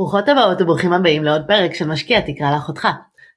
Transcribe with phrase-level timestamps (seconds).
[0.00, 2.88] ברוכות הבאות וברוכים הבאים לעוד פרק של משקיע תקרא לאחותך.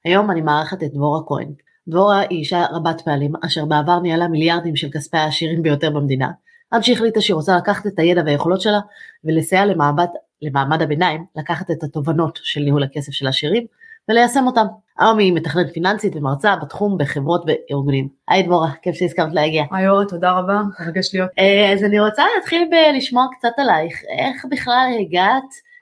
[0.06, 1.52] היום אני מארחת את דבורה כהן.
[1.88, 6.32] דבורה היא אישה רבת פעלים אשר בעבר ניהלה מיליארדים של כספי העשירים ביותר במדינה,
[6.72, 8.80] עד שהחליטה שהיא רוצה לקחת את הידע והיכולות שלה
[9.24, 10.08] ולסייע למעמד,
[10.42, 13.66] למעמד הביניים לקחת את התובנות של ניהול הכסף של העשירים
[14.10, 14.66] וליישם אותם.
[15.00, 18.08] היום היא מתכננת פיננסית ומרצה בתחום בחברות וארגונים.
[18.28, 19.64] היי דבורה, כיף שהסכמת להגיע.
[19.72, 21.30] היי אורה, תודה רבה, מרגש להיות.
[21.40, 25.73] אה, אז אני רוצה להתחיל בלשמוע קצת עלייך, איך בכלל הגעת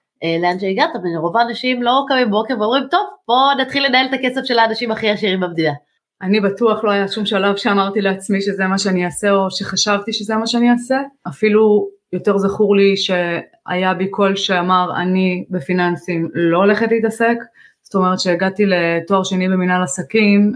[0.42, 4.60] לאן שהגעת, ורוב האנשים לא קמים בבוקר ואומרים, טוב, בוא נתחיל לנהל את הכסף של
[4.60, 5.74] האנשים הכי עשירים במדינה.
[6.22, 10.36] אני בטוח לא היה שום שלב שאמרתי לעצמי שזה מה שאני אעשה או שחשבתי שזה
[10.36, 10.98] מה שאני אעשה.
[11.28, 17.38] אפילו יותר זכור לי שהיה בי קול שאמר אני בפיננסים לא הולכת להתעסק.
[17.84, 20.54] זאת אומרת שהגעתי לתואר שני במנהל עסקים,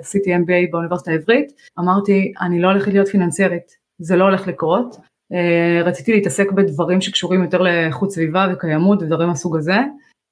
[0.00, 4.96] עשיתי MBA באוניברסיטה העברית, אמרתי אני לא הולכת להיות פיננסיירית, זה לא הולך לקרות.
[5.32, 9.76] אה, רציתי להתעסק בדברים שקשורים יותר לאיכות סביבה וקיימות ודברים מהסוג הזה.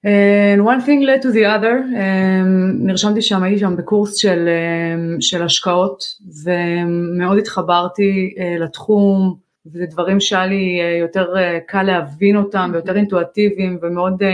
[0.07, 5.17] And one thing led to the other, um, נרשמתי שם, הייתי שם בקורס של, um,
[5.21, 6.05] של השקעות
[6.45, 12.97] ומאוד התחברתי uh, לתחום וזה דברים שהיה לי uh, יותר uh, קל להבין אותם ויותר
[12.97, 14.27] אינטואטיביים ומאוד uh,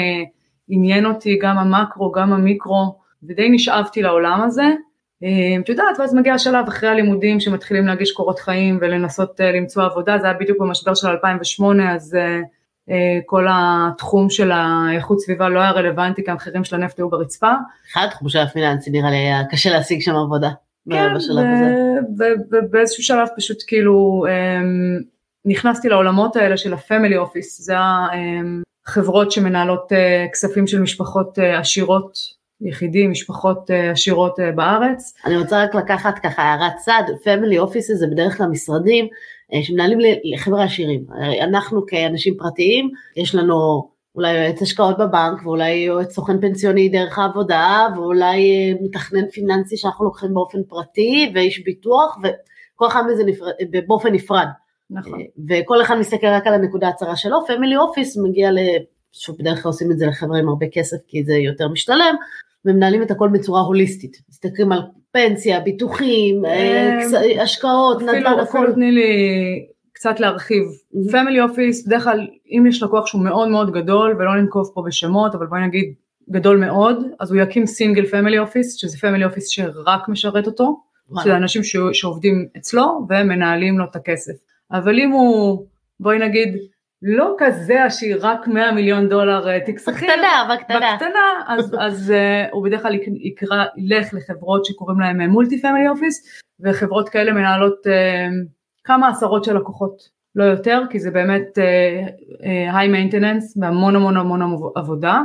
[0.69, 4.67] עניין אותי גם המקרו גם המיקרו ודי נשאבתי לעולם הזה.
[5.61, 10.27] את יודעת, ואז מגיע השלב אחרי הלימודים שמתחילים להגיש קורות חיים ולנסות למצוא עבודה, זה
[10.27, 12.17] היה בדיוק במשבר של 2008 אז
[12.91, 17.53] אה, כל התחום של האיכות סביבה לא היה רלוונטי כי המחירים של הנפט היו ברצפה.
[17.93, 20.51] אחד תחום של הפיננסי נראה לי היה קשה להשיג שם עבודה.
[20.91, 21.15] כן,
[22.51, 24.25] ובאיזשהו שלב פשוט כאילו
[25.45, 27.75] נכנסתי לעולמות האלה של ה family office, זה
[28.87, 32.13] החברות שמנהלות אה, כספים של משפחות אה, עשירות
[32.65, 35.15] יחידים, משפחות עשירות בארץ.
[35.25, 39.09] אני רוצה רק לקחת ככה הערת צד, family office זה בדרך כלל משרדים
[39.55, 41.05] אה, שמנהלים לחבר'ה עשירים.
[41.41, 47.87] אנחנו כאנשים פרטיים, יש לנו אולי יועץ השקעות בבנק, ואולי יועץ סוכן פנסיוני דרך העבודה,
[47.97, 53.53] ואולי אה, מתכנן פיננסי שאנחנו לוקחים באופן פרטי, ואיש ביטוח, וכל אחד מזה נפרד,
[53.87, 54.47] באופן נפרד.
[54.91, 55.21] נכון.
[55.21, 58.59] אה, וכל אחד מסתכל רק על הנקודה הצרה שלו, family office מגיע ל...
[59.13, 62.15] שוב, בדרך כלל עושים את זה לחבר'ה עם הרבה כסף כי זה יותר משתלם,
[62.65, 64.17] ומנהלים את הכל בצורה הוליסטית.
[64.29, 64.81] מסתכלים על
[65.13, 68.43] פנסיה, ביטוחים, אה, אה, השקעות, נדל"ן, הכל.
[68.43, 69.03] אפילו תני לי
[69.93, 70.63] קצת להרחיב.
[71.13, 75.35] family office, בדרך כלל אם יש לקוח שהוא מאוד מאוד גדול, ולא ננקוב פה בשמות,
[75.35, 75.95] אבל בואי נגיד
[76.31, 80.81] גדול מאוד, אז הוא יקים single family office, שזה family office שרק משרת אותו,
[81.23, 81.63] שזה אנשים
[81.93, 84.33] שעובדים אצלו ומנהלים לו את הכסף.
[84.73, 85.67] אבל אם הוא,
[86.01, 86.57] בואי נגיד,
[87.03, 89.93] לא כזה עשיר, רק 100 מיליון דולר אה, תיק סחיר.
[89.95, 90.95] בקטנה, בקטנה.
[90.95, 96.41] בקטנה, אז, אז אה, הוא בדרך כלל יקרא, ילך לחברות שקוראים להם multi family office,
[96.61, 97.91] וחברות כאלה מנהלות אה,
[98.85, 101.59] כמה עשרות של לקוחות, לא יותר, כי זה באמת
[102.73, 104.43] היי uh, מיינטננס והמון המון המון
[104.77, 105.21] עבודה.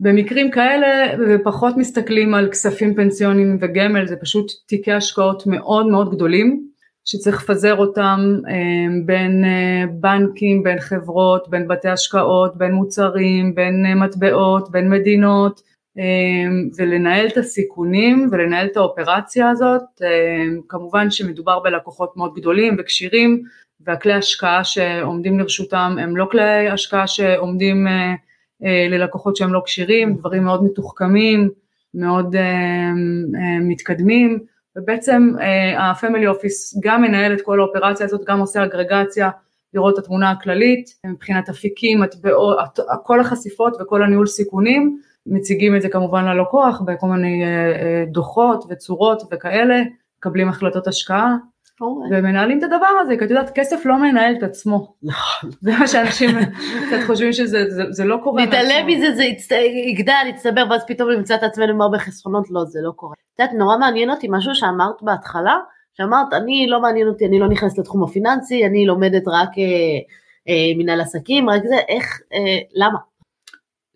[0.00, 6.69] במקרים כאלה ופחות מסתכלים על כספים פנסיונים וגמל, זה פשוט תיקי השקעות מאוד מאוד גדולים.
[7.10, 8.54] שצריך לפזר אותם אה,
[9.06, 15.70] בין אה, בנקים, בין חברות, בין בתי השקעות, בין מוצרים, בין אה, מטבעות, בין מדינות
[16.78, 19.82] ולנהל את הסיכונים ולנהל את האופרציה הזאת.
[20.68, 23.42] כמובן שמדובר בלקוחות מאוד גדולים וכשירים
[23.80, 27.86] והכלי השקעה שעומדים לרשותם הם לא כלי השקעה שעומדים
[28.90, 31.50] ללקוחות שהם לא כשירים, דברים מאוד מתוחכמים,
[31.94, 32.36] מאוד
[33.60, 34.38] מתקדמים.
[34.76, 35.30] ובעצם
[35.78, 39.30] הפמילי uh, אופיס גם מנהל את כל האופרציה הזאת, גם עושה אגרגציה,
[39.74, 42.00] לראות את התמונה הכללית, מבחינת אפיקים,
[43.04, 49.22] כל החשיפות וכל הניהול סיכונים, מציגים את זה כמובן ללקוח בכל מיני uh, דוחות וצורות
[49.32, 49.82] וכאלה,
[50.18, 51.36] מקבלים החלטות השקעה,
[52.10, 54.94] ומנהלים את הדבר הזה, כי את יודעת, כסף לא מנהל את עצמו.
[55.02, 55.50] נכון.
[55.60, 56.30] זה מה שאנשים
[56.86, 58.42] קצת חושבים שזה זה, זה לא קורה.
[58.42, 59.52] נתעלם מזה, זה יצט...
[59.86, 63.14] יגדל, יצטבר, ואז פתאום נמצא את עצמנו עם הרבה חסכונות, לא, זה לא קורה.
[63.34, 65.56] את יודעת, נורא מעניין אותי משהו שאמרת בהתחלה,
[65.94, 69.64] שאמרת, אני לא מעניין אותי, אני לא נכנסת לתחום הפיננסי, אני לומדת רק אה,
[70.48, 72.98] אה, מנהל עסקים, רק זה, איך, אה, למה?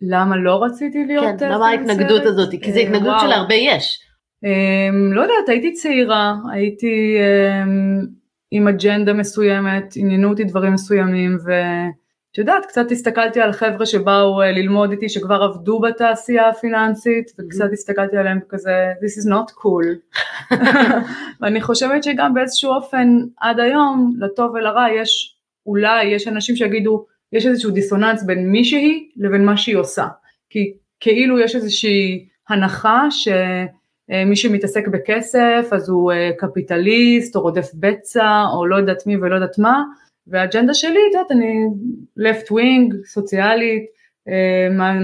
[0.01, 2.49] למה לא רציתי להיות כן, למה ההתנגדות הזאת?
[2.61, 4.04] כי זו התנגדות של הרבה יש.
[4.45, 8.07] Um, לא יודעת, הייתי צעירה, הייתי um,
[8.51, 14.45] עם אג'נדה מסוימת, עניינו אותי דברים מסוימים ואת יודעת, קצת הסתכלתי על חבר'ה שבאו uh,
[14.45, 20.17] ללמוד איתי שכבר עבדו בתעשייה הפיננסית וקצת הסתכלתי עליהם כזה this is not cool.
[21.41, 23.07] ואני חושבת שגם באיזשהו אופן
[23.37, 29.09] עד היום לטוב ולרע יש אולי יש אנשים שיגידו יש איזשהו דיסוננס בין מי שהיא
[29.17, 30.07] לבין מה שהיא עושה.
[30.49, 33.27] כי כאילו יש איזושהי הנחה ש...
[34.11, 39.17] אה, מי שמתעסק בכסף אז הוא אה, קפיטליסט או רודף בצע או לא יודעת מי
[39.17, 39.83] ולא יודעת מה
[40.27, 41.65] והאג'נדה שלי, את יודעת, אני
[42.19, 43.85] left wing, סוציאלית,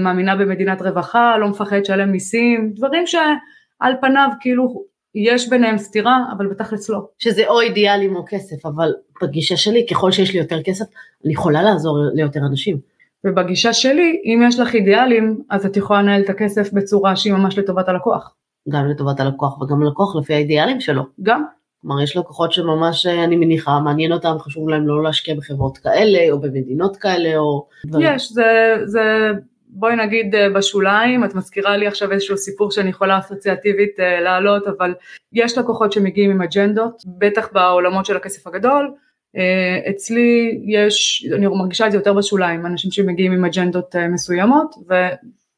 [0.02, 4.84] מאמינה במדינת רווחה, לא מפחד לשלם מיסים, דברים שעל פניו כאילו
[5.14, 7.08] יש ביניהם סתירה, אבל בתכלס לא.
[7.18, 10.84] שזה או אידיאלים או כסף, אבל בגישה שלי, ככל שיש לי יותר כסף,
[11.24, 12.78] אני יכולה לעזור ליותר אנשים.
[13.24, 17.58] ובגישה שלי, אם יש לך אידיאלים, אז את יכולה לנהל את הכסף בצורה שהיא ממש
[17.58, 18.34] לטובת הלקוח.
[18.68, 21.02] גם לטובת הלקוח וגם ללקוח לפי האידיאלים שלו.
[21.22, 21.44] גם.
[21.82, 26.40] כלומר, יש לקוחות שממש, אני מניחה, מעניין אותם, חשוב להם לא להשקיע בחברות כאלה, או
[26.40, 27.68] במדינות כאלה, או...
[28.00, 29.30] יש, זה, זה
[29.72, 34.66] בואי נגיד אה, בשוליים, את מזכירה לי עכשיו איזשהו סיפור שאני יכולה אסוציאטיבית אה, להעלות,
[34.66, 34.94] אבל
[35.32, 38.94] יש לקוחות שמגיעים עם אג'נדות, בטח בעולמות של הכסף הגדול,
[39.36, 44.74] אה, אצלי יש, אני מרגישה את זה יותר בשוליים, אנשים שמגיעים עם אג'נדות מסוימות,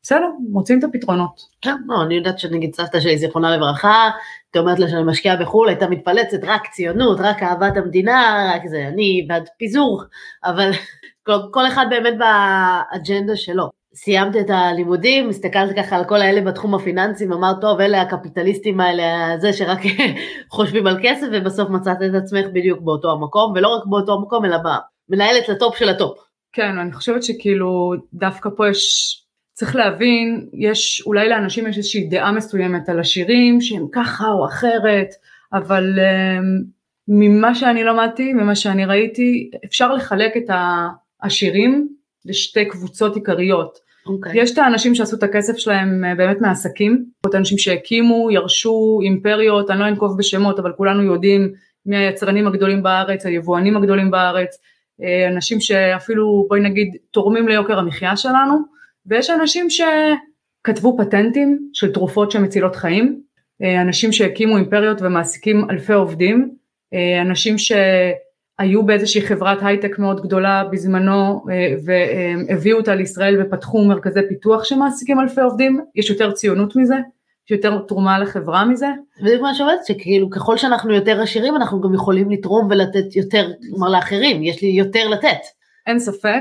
[0.04, 1.40] ובסדר, מוצאים את הפתרונות.
[1.60, 4.10] כן, לא, אני יודעת שנגיד סבתא שלי זיכרונה לברכה,
[4.54, 8.88] היא אומרת לה שאני משקיעה בחו"ל, הייתה מתפלצת, רק ציונות, רק אהבת המדינה, רק זה,
[8.88, 10.02] אני בעד פיזור,
[10.44, 10.70] אבל
[11.26, 13.70] כל, כל אחד באמת באג'נדה שלו.
[13.94, 19.38] סיימת את הלימודים, הסתכלת ככה על כל האלה בתחום הפיננסים, אמרת טוב אלה הקפיטליסטים האלה,
[19.38, 19.78] זה שרק
[20.54, 24.56] חושבים על כסף ובסוף מצאת את עצמך בדיוק באותו המקום, ולא רק באותו המקום אלא
[25.08, 26.18] מנהלת ל top של ה top.
[26.52, 29.23] כן, אני חושבת שכאילו דווקא פה יש,
[29.54, 35.08] צריך להבין, יש, אולי לאנשים יש איזושהי דעה מסוימת על העשירים שהם ככה או אחרת,
[35.52, 36.64] אבל אמ,
[37.08, 40.50] ממה שאני למדתי, ממה שאני ראיתי, אפשר לחלק את
[41.22, 41.88] העשירים
[42.24, 43.78] לשתי קבוצות עיקריות.
[44.06, 44.10] Okay.
[44.10, 44.42] אוקיי.
[44.42, 49.70] יש את האנשים שעשו את הכסף שלהם אה, באמת מעסקים, את האנשים שהקימו, ירשו אימפריות,
[49.70, 51.52] אני לא אנקוב בשמות, אבל כולנו יודעים
[51.86, 54.58] מי היצרנים הגדולים בארץ, היבואנים הגדולים בארץ,
[55.02, 58.73] אה, אנשים שאפילו בואי נגיד תורמים ליוקר המחיה שלנו,
[59.06, 63.20] ויש אנשים שכתבו פטנטים של תרופות שמצילות חיים,
[63.62, 66.54] אה, אנשים שהקימו אימפריות ומעסיקים אלפי עובדים,
[67.20, 67.72] אנשים ש...
[68.58, 75.20] היו באיזושהי חברת הייטק מאוד גדולה בזמנו אה, והביאו אותה לישראל ופתחו מרכזי פיתוח שמעסיקים
[75.20, 76.94] אלפי עובדים, יש יותר ציונות מזה,
[77.46, 78.86] יש יותר תרומה לחברה מזה.
[79.22, 83.88] וזה מה שאומרת, שכאילו ככל שאנחנו יותר עשירים אנחנו גם יכולים לתרום ולתת יותר, כלומר
[83.88, 85.40] לאחרים, יש לי יותר לתת.
[85.86, 86.40] אין ספק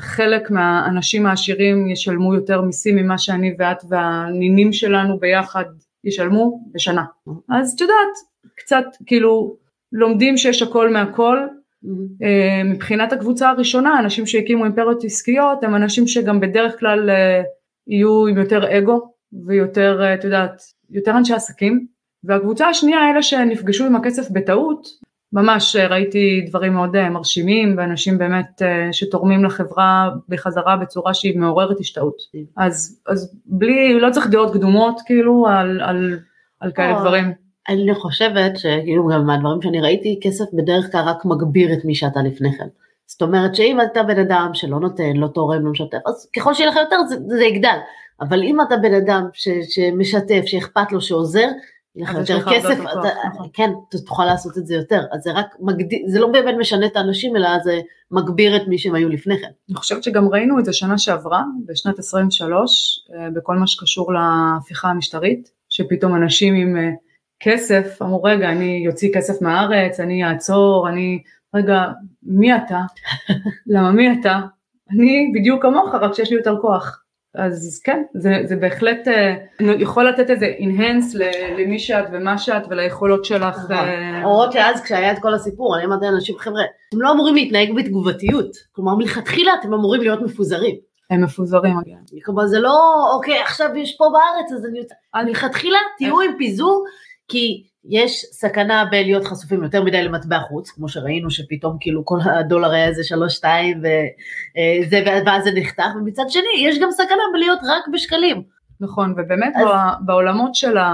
[0.00, 5.64] שחלק מהאנשים העשירים ישלמו יותר מיסים ממה שאני ואת והנינים שלנו ביחד
[6.04, 7.04] ישלמו בשנה.
[7.50, 8.14] אז את יודעת,
[8.56, 9.56] קצת כאילו
[9.92, 11.38] לומדים שיש הכל מהכל.
[11.84, 12.24] Mm-hmm.
[12.64, 17.42] מבחינת הקבוצה הראשונה, אנשים שהקימו אימפריות עסקיות הם אנשים שגם בדרך כלל אה,
[17.86, 19.12] יהיו עם יותר אגו
[19.46, 21.86] ויותר, אה, את יודעת, יותר אנשי עסקים.
[22.24, 24.86] והקבוצה השנייה, אלה שנפגשו עם הכסף בטעות,
[25.34, 32.16] ממש ראיתי דברים מאוד מרשימים ואנשים באמת שתורמים לחברה בחזרה בצורה שהיא מעוררת השתאות.
[32.16, 32.62] Mm-hmm.
[32.64, 36.18] אז, אז בלי, לא צריך דעות קדומות כאילו על, על,
[36.60, 37.32] על כאלה דברים.
[37.68, 42.22] אני חושבת שכאילו גם מהדברים שאני ראיתי, כסף בדרך כלל רק מגביר את מי שאתה
[42.22, 42.66] לפני כן.
[43.06, 46.70] זאת אומרת שאם אתה בן אדם שלא נותן, לא תורם, לא משתף, אז ככל שיהיה
[46.70, 47.76] לך יותר זה, זה יגדל.
[48.20, 51.48] אבל אם אתה בן אדם ש, שמשתף, שאכפת לו, שעוזר,
[51.96, 53.48] יהיה לך יותר כסף, אתה, נכון.
[53.52, 53.70] כן,
[54.06, 55.02] תוכל לעשות את זה יותר.
[55.12, 57.80] אז זה רק מגדיל, זה לא באמת משנה את האנשים, אלא זה
[58.10, 59.50] מגביר את מי שהם היו לפני כן.
[59.68, 64.88] אני חושבת שגם ראינו את זה שנה שעברה, בשנת 23, אה, בכל מה שקשור להפיכה
[64.88, 66.90] המשטרית, שפתאום אנשים עם אה,
[67.40, 71.22] כסף, אמרו רגע אני אוציא כסף מהארץ, אני אעצור, אני,
[71.54, 71.82] רגע
[72.22, 72.80] מי אתה?
[73.66, 74.40] למה מי אתה?
[74.90, 77.03] אני בדיוק כמוך רק שיש לי יותר כוח.
[77.34, 81.14] אז כן, זה, זה בהחלט אה, יכול לתת איזה אינהנס
[81.58, 83.58] למי שאת ומה שאת וליכולות שלך.
[83.58, 83.76] נכון.
[83.76, 87.74] אה, למרות שאז כשהיה את כל הסיפור, אני אמרתי לאנשים, חבר'ה, אתם לא אמורים להתנהג
[87.76, 90.76] בתגובתיות, כלומר מלכתחילה אתם אמורים להיות מפוזרים.
[91.10, 91.76] הם מפוזרים.
[92.24, 92.78] כלומר זה לא,
[93.14, 94.66] אוקיי, עכשיו יש פה בארץ, אז
[95.14, 96.84] אני מלכתחילה תהיו עם פיזור,
[97.28, 102.70] כי יש סכנה בלהיות חשופים יותר מדי למטבע חוץ, כמו שראינו שפתאום כאילו כל הדולר
[102.70, 107.88] היה איזה שלוש שתיים וזה, ואז זה נחתך, ומצד שני יש גם סכנה בלהיות רק
[107.92, 108.42] בשקלים.
[108.80, 109.66] נכון, ובאמת אז...
[110.00, 110.90] בעולמות של, ה,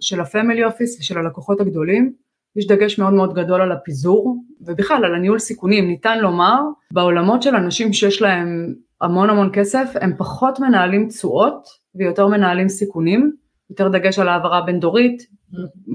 [0.00, 2.12] של הפמילי אופיס ושל הלקוחות הגדולים,
[2.56, 6.60] יש דגש מאוד מאוד גדול על הפיזור, ובכלל על הניהול סיכונים, ניתן לומר,
[6.90, 13.32] בעולמות של אנשים שיש להם המון המון כסף, הם פחות מנהלים תשואות ויותר מנהלים סיכונים,
[13.70, 15.22] יותר דגש על העברה בין דורית,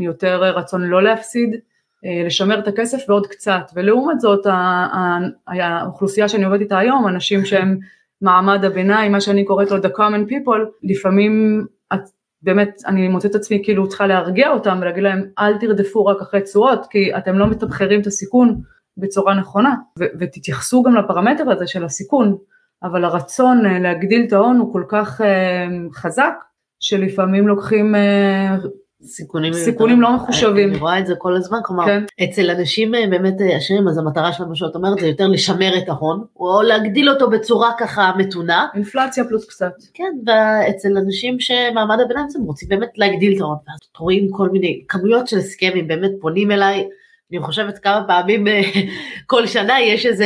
[0.02, 1.56] יותר רצון לא להפסיד,
[2.06, 4.48] אה, לשמר את הכסף ועוד קצת, ולעומת זאת
[5.48, 7.78] האוכלוסייה שאני עובדת איתה היום, אנשים שהם
[8.22, 12.00] מעמד הביניים, מה שאני קוראת לו the common people, לפעמים את
[12.44, 16.42] באמת אני מוצאת את עצמי כאילו צריכה להרגיע אותם ולהגיד להם אל תרדפו רק אחרי
[16.42, 18.62] תשואות כי אתם לא מתמחרים את הסיכון
[18.98, 19.76] בצורה נכונה.
[20.00, 22.38] ו- ותתייחסו גם לפרמטר הזה של הסיכון
[22.84, 26.34] אבל הרצון אה, להגדיל את ההון הוא כל כך uh, חזק
[26.84, 28.68] שלפעמים לוקחים uh,
[29.06, 30.70] סיכונים, סיכונים לא מחושבים.
[30.70, 32.04] אני רואה את זה כל הזמן, כלומר, כן.
[32.24, 35.78] אצל אנשים אה, באמת אה, עשירים, אז המטרה שלהם, מה שאת אומרת, זה יותר לשמר
[35.78, 38.68] את ההון, או להגדיל אותו בצורה ככה מתונה.
[38.76, 39.74] אינפלציה פלוס קצת.
[39.94, 44.84] כן, ואצל אנשים שמעמד הביניים הם רוצים באמת להגדיל את ההון, ואז רואים כל מיני
[44.88, 46.88] כמויות של הסכמים, באמת פונים אליי,
[47.32, 48.62] אני חושבת כמה פעמים אה,
[49.32, 50.26] כל שנה יש איזה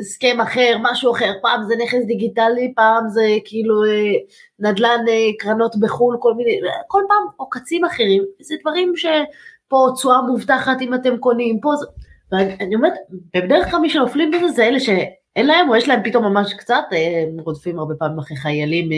[0.00, 4.12] הסכם אחר, משהו אחר, פעם זה נכס דיגיטלי, פעם זה כאילו אה,
[4.58, 10.82] נדל"ן אה, קרנות בחו"ל, כל מיני, כל פעם עוקצים אחרים, זה דברים שפה תשואה מובטחת
[10.82, 11.86] אם אתם קונים, פה זה,
[12.32, 12.92] ואני אומרת,
[13.36, 16.84] בדרך כלל מי שנופלים בזה זה אלה שאין להם או יש להם פתאום ממש קצת,
[16.90, 18.88] הם רודפים הרבה פעמים אחרי חיילים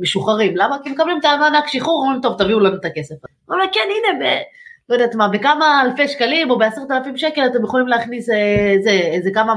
[0.00, 0.76] משוחררים, למה?
[0.84, 3.14] כי מקבלים את המענק שחרור, אומרים טוב תביאו לנו את הכסף.
[3.48, 4.28] אומרים כן הנה,
[4.88, 9.06] לא יודעת מה, בכמה אלפי שקלים או בעשרת אלפים שקל אתם יכולים להכניס איזה, אה,
[9.12, 9.54] איזה כמה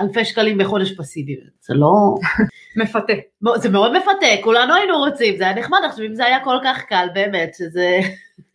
[0.00, 1.36] אלפי שקלים בחודש פסיבי.
[1.60, 2.14] זה לא...
[2.76, 3.12] מפתה.
[3.56, 6.82] זה מאוד מפתה, כולנו היינו רוצים, זה היה נחמד, עכשיו אם זה היה כל כך
[6.82, 8.00] קל, באמת, שזה...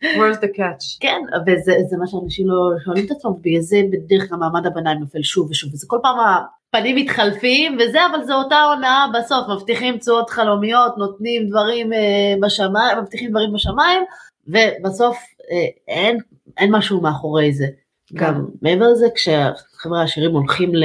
[0.02, 0.98] where's the catch?
[1.00, 5.22] כן, וזה מה שאנשים לא שואלים את עצמם, בגלל זה בדרך כלל מעמד הביניים נופל
[5.22, 10.30] שוב ושוב, וזה כל פעם הפנים מתחלפים וזה, אבל זה אותה הונאה בסוף, מבטיחים תשואות
[10.30, 14.02] חלומיות, נותנים דברים אה, בשמיים, מבטיחים דברים בשמיים,
[14.48, 15.16] ובסוף
[15.50, 16.18] אה, אין,
[16.58, 17.66] אין משהו מאחורי זה.
[18.14, 18.40] גם כן.
[18.62, 20.84] מעבר לזה, כשחבר'ה העשירים הולכים ל...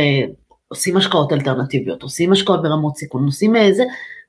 [0.68, 3.84] עושים השקעות אלטרנטיביות, עושים השקעות ברמות סיכון, עושים איזה,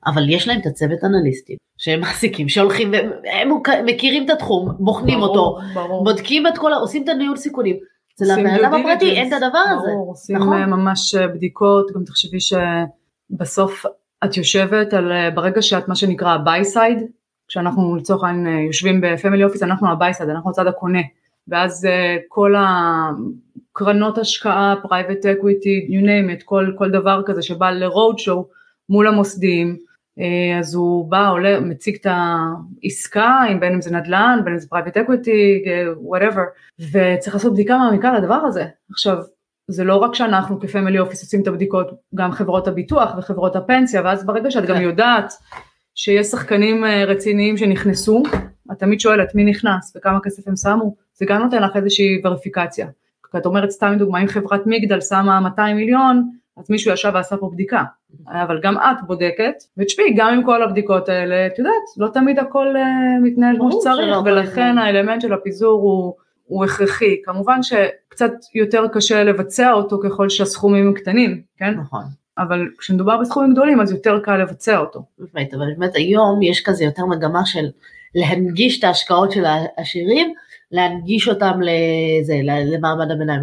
[0.05, 3.49] אבל יש להם את הצוות אנליסטים שהם מעסיקים, שהולכים והם
[3.85, 6.03] מכירים את התחום, בוחנים ברור, אותו, ברור.
[6.03, 7.77] בודקים את כל, עושים את הניהול סיכונים.
[8.15, 9.87] אצל הבן אדם הפרטי אין את הדבר הזה.
[9.87, 10.53] ברור, עושים נכון?
[10.53, 13.85] אה, ממש אה, בדיקות, גם תחשבי שבסוף
[14.25, 16.97] את יושבת על, ברגע שאת מה שנקרא בי סייד,
[17.47, 20.99] כשאנחנו לצורך העניין אה, יושבים ב family office, אנחנו ה buy side, אנחנו הצד הקונה,
[21.47, 27.71] ואז אה, כל הקרנות השקעה, private equity, you name it, כל, כל דבר כזה שבא
[27.71, 28.47] ל roadshow
[28.89, 29.77] מול המוסדיים,
[30.19, 34.67] אה, אז הוא בא, עולה, מציג את העסקה, בין אם זה נדל"ן, בין אם זה
[34.67, 35.63] private equity,
[36.11, 36.41] whatever,
[36.91, 38.65] וצריך לעשות בדיקה מעמיקה לדבר הזה.
[38.91, 39.17] עכשיו,
[39.67, 44.01] זה לא רק שאנחנו כ family office עושים את הבדיקות, גם חברות הביטוח וחברות הפנסיה,
[44.05, 44.81] ואז ברגע שאת גם כן.
[44.81, 45.33] יודעת
[45.95, 48.23] שיש שחקנים אה, רציניים שנכנסו,
[48.71, 52.87] את תמיד שואלת מי נכנס וכמה כסף הם שמו, זה גם נותן לך איזושהי וריפיקציה.
[53.31, 57.37] כי את אומרת סתם דוגמא, אם חברת מגדל שמה 200 מיליון, אז מישהו ישב ועשה
[57.37, 57.83] פה בדיקה.
[58.27, 62.67] אבל גם את בודקת, ותשמעי, גם עם כל הבדיקות האלה, את יודעת, לא תמיד הכל
[62.75, 66.13] uh, מתנהל כמו שצריך, ולכן האלמנט של הפיזור הוא,
[66.45, 67.21] הוא הכרחי.
[67.23, 71.73] כמובן שקצת יותר קשה לבצע אותו ככל שהסכומים הם קטנים, כן?
[71.73, 72.03] נכון.
[72.37, 74.99] אבל כשמדובר בסכומים גדולים אז יותר קל לבצע אותו.
[75.17, 77.65] באמת, אבל באמת היום יש כזה יותר מגמה של
[78.15, 80.33] להנגיש את ההשקעות של העשירים,
[80.71, 83.41] להנגיש אותם לזה, למעמד הביניים,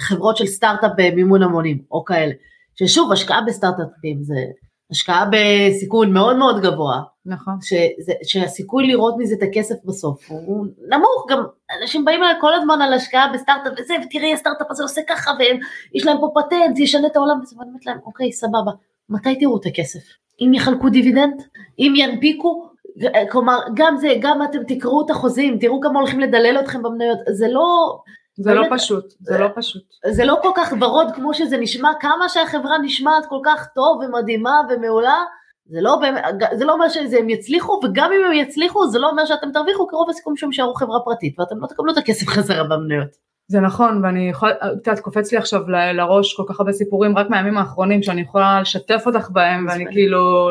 [0.00, 2.32] חברות של סטארט-אפ במימון המונים או כאלה,
[2.74, 4.36] ששוב השקעה בסטארט-אפים זה
[4.90, 7.00] השקעה בסיכון מאוד מאוד גבוה.
[7.26, 7.54] נכון.
[7.62, 11.42] שזה, שהסיכוי לראות מזה את הכסף בסוף הוא נמוך, גם
[11.80, 16.06] אנשים באים אליי כל הזמן על השקעה בסטארט-אפ וזה, ותראי הסטארט-אפ הזה עושה ככה, ויש
[16.06, 18.70] להם פה פטנט, זה ישנה את העולם, ואני אומרת להם, אוקיי, סבבה,
[19.08, 20.00] מתי תראו את הכסף?
[20.40, 21.42] אם יחלקו דיבידנד?
[21.78, 22.70] אם ינפיקו?
[23.30, 27.48] כלומר, גם זה, גם אתם תקראו את החוזים, תראו כמה הולכים לדלל אתכם במניות, זה
[27.48, 27.98] לא,
[28.42, 29.82] זה לא פשוט, זה לא פשוט.
[30.10, 34.60] זה לא כל כך ורוד כמו שזה נשמע, כמה שהחברה נשמעת כל כך טוב ומדהימה
[34.70, 35.16] ומעולה,
[35.66, 36.00] זה לא,
[36.52, 39.96] זה לא אומר שהם יצליחו, וגם אם הם יצליחו, זה לא אומר שאתם תרוויחו, כי
[39.96, 43.08] רוב הסיכום שהם יישארו חברה פרטית, ואתם לא תקבלו את הכסף חזרה במניות.
[43.48, 47.58] זה נכון, ואני יכולה, קצת קופץ לי עכשיו לראש כל כך הרבה סיפורים רק מהימים
[47.58, 50.48] האחרונים, שאני יכולה לשתף אותך בהם, ואני כאילו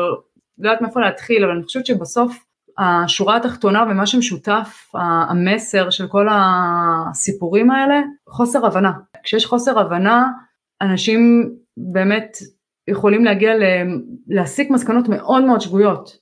[0.58, 2.44] לא יודעת מאיפה להתחיל, אבל אני חושבת שבסוף
[2.80, 8.92] השורה התחתונה ומה שמשותף, המסר של כל הסיפורים האלה, חוסר הבנה.
[9.22, 10.26] כשיש חוסר הבנה,
[10.80, 12.36] אנשים באמת
[12.88, 13.62] יכולים להגיע ל...
[14.28, 16.16] להסיק מסקנות מאוד מאוד שגויות.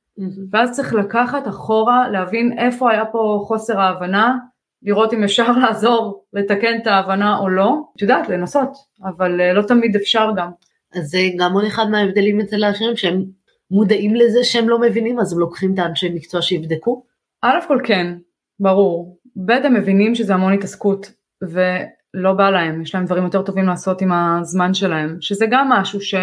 [0.52, 4.36] ואז צריך לקחת אחורה, להבין איפה היה פה חוסר ההבנה,
[4.82, 7.80] לראות אם אפשר לעזור לתקן את ההבנה או לא.
[7.96, 8.72] את יודעת, לנסות,
[9.04, 10.50] אבל אה, לא תמיד אפשר גם.
[10.94, 13.24] אז זה גם עוד אחד מההבדלים אצל האחרים שהם
[13.70, 17.02] מודעים לזה שהם לא מבינים, אז הם לוקחים את האנשי מקצוע שיבדקו?
[17.42, 18.14] א' כל כן,
[18.60, 19.18] ברור.
[19.36, 24.02] ב' הם מבינים שזה המון התעסקות, ולא בא להם, יש להם דברים יותר טובים לעשות
[24.02, 26.14] עם הזמן שלהם, שזה גם משהו ש...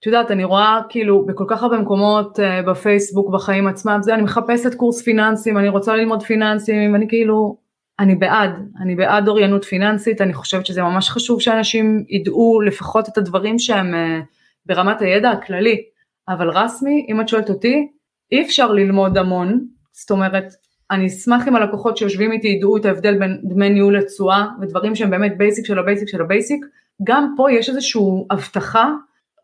[0.00, 4.22] את יודעת, אני רואה כאילו בכל כך הרבה מקומות uh, בפייסבוק בחיים עצמם, זה אני
[4.22, 7.56] מחפשת קורס פיננסים, אני רוצה ללמוד פיננסים, אני כאילו,
[7.98, 8.50] אני בעד,
[8.82, 13.94] אני בעד אוריינות פיננסית, אני חושבת שזה ממש חשוב שאנשים ידעו לפחות את הדברים שהם
[13.94, 14.24] אה,
[14.66, 15.82] ברמת הידע הכללי.
[16.30, 17.88] אבל רסמי, אם את שואלת אותי,
[18.32, 20.44] אי אפשר ללמוד המון, זאת אומרת,
[20.90, 25.10] אני אשמח אם הלקוחות שיושבים איתי ידעו את ההבדל בין דמי ניהול לתשואה ודברים שהם
[25.10, 26.64] באמת basic של ה basic של ה basic,
[27.04, 28.92] גם פה יש איזושהי הבטחה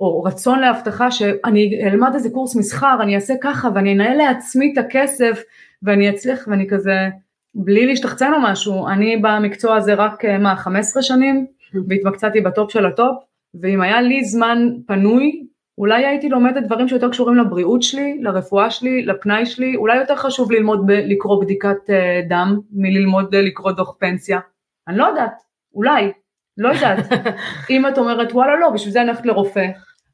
[0.00, 4.78] או רצון להבטחה שאני אלמד איזה קורס מסחר, אני אעשה ככה ואני אנהל לעצמי את
[4.78, 5.42] הכסף
[5.82, 7.08] ואני אצליח ואני כזה,
[7.54, 11.46] בלי להשתחצן או משהו, אני במקצוע הזה רק מה 15 שנים
[11.88, 13.16] והתמקצעתי ב top של ה top
[13.60, 15.45] ואם היה לי זמן פנוי
[15.78, 20.52] אולי הייתי לומדת דברים שיותר קשורים לבריאות שלי, לרפואה שלי, לפנאי שלי, אולי יותר חשוב
[20.52, 24.40] ללמוד ב- לקרוא בדיקת אה, דם מללמוד אה, לקרוא דוח פנסיה.
[24.88, 25.42] אני לא יודעת,
[25.74, 26.12] אולי,
[26.58, 26.98] לא יודעת.
[27.70, 29.66] אם את אומרת וואלה לא, בשביל זה אני הולכת לרופא,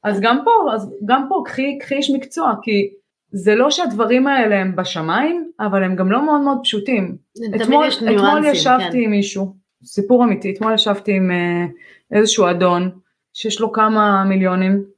[0.04, 2.90] אז גם פה, אז גם פה קחי, קחי איש מקצוע, כי
[3.33, 7.16] זה לא שהדברים האלה הם בשמיים, אבל הם גם לא מאוד מאוד פשוטים.
[7.57, 8.99] אתמול, אתמול ישבתי כן.
[8.99, 9.54] עם מישהו,
[9.85, 12.90] סיפור אמיתי, אתמול ישבתי עם uh, איזשהו אדון
[13.35, 14.91] שיש לו כמה מיליונים,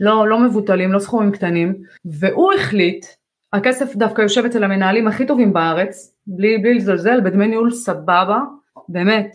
[0.00, 1.74] לא, לא מבוטלים, לא סכומים קטנים,
[2.04, 3.06] והוא החליט,
[3.52, 8.38] הכסף דווקא יושב אצל המנהלים הכי טובים בארץ, בלי, בלי לזלזל, בדמי ניהול סבבה,
[8.88, 9.32] באמת,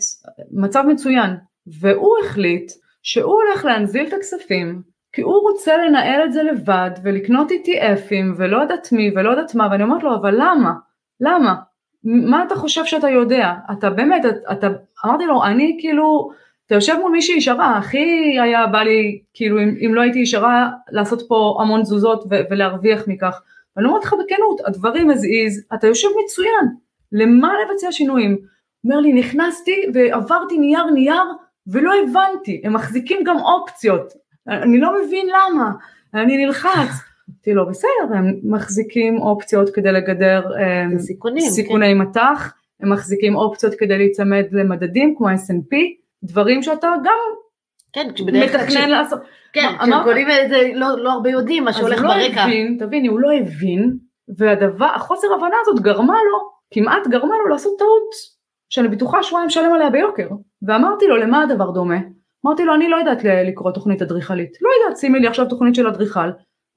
[0.52, 1.30] מצב מצוין,
[1.68, 2.72] והוא החליט
[3.04, 4.82] שהוא הולך להנזיל את הכספים,
[5.14, 9.68] כי הוא רוצה לנהל את זה לבד ולקנות ETFים ולא יודעת מי ולא יודעת מה,
[9.72, 10.74] ואני אומרת לו, אבל למה?
[11.22, 11.56] למה?
[12.04, 13.54] מה אתה חושב שאתה יודע?
[13.72, 14.68] אתה באמת, אתה, אתה
[15.06, 16.32] אמרתי לו, אני כאילו,
[16.72, 20.70] אתה יושב מול מישהי ישרה, הכי היה בא לי, כאילו אם, אם לא הייתי ישרה,
[20.92, 23.42] לעשות פה המון תזוזות ו- ולהרוויח מכך.
[23.76, 26.66] ואני אומרת לך בכנות, הדברים as is, אתה יושב מצוין,
[27.12, 28.38] למה לבצע שינויים?
[28.84, 31.24] אומר לי, נכנסתי ועברתי נייר נייר
[31.68, 34.14] ולא הבנתי, הם מחזיקים גם אופציות,
[34.48, 35.72] אני לא מבין למה,
[36.14, 36.90] אני נלחץ.
[37.30, 41.98] אמרתי לו, בסדר, הם מחזיקים אופציות כדי לגדר אה, סיכונים, סיכוני כן.
[41.98, 47.20] מטח, הם מחזיקים אופציות כדי להיצמד למדדים כמו S&P, דברים שאתה גם
[47.94, 49.20] כן, מתכנן לעשות.
[49.54, 52.14] כן, כשקונים את זה לא, לא הרבה יודעים מה שהולך ברקע.
[52.14, 53.98] אז הוא לא הבין, תביני, הוא לא הבין,
[54.38, 56.40] והדבר, החוסר הבנה הזאת גרמה לו,
[56.74, 58.10] כמעט גרמה לו לעשות טעות,
[58.70, 60.28] שאני בטוחה שהוא היה משלם עליה ביוקר.
[60.68, 61.98] ואמרתי לו, למה הדבר דומה?
[62.46, 64.52] אמרתי לו, אני לא יודעת לקרוא תוכנית אדריכלית.
[64.62, 66.30] לא יודעת, שימי לי עכשיו תוכנית של אדריכל,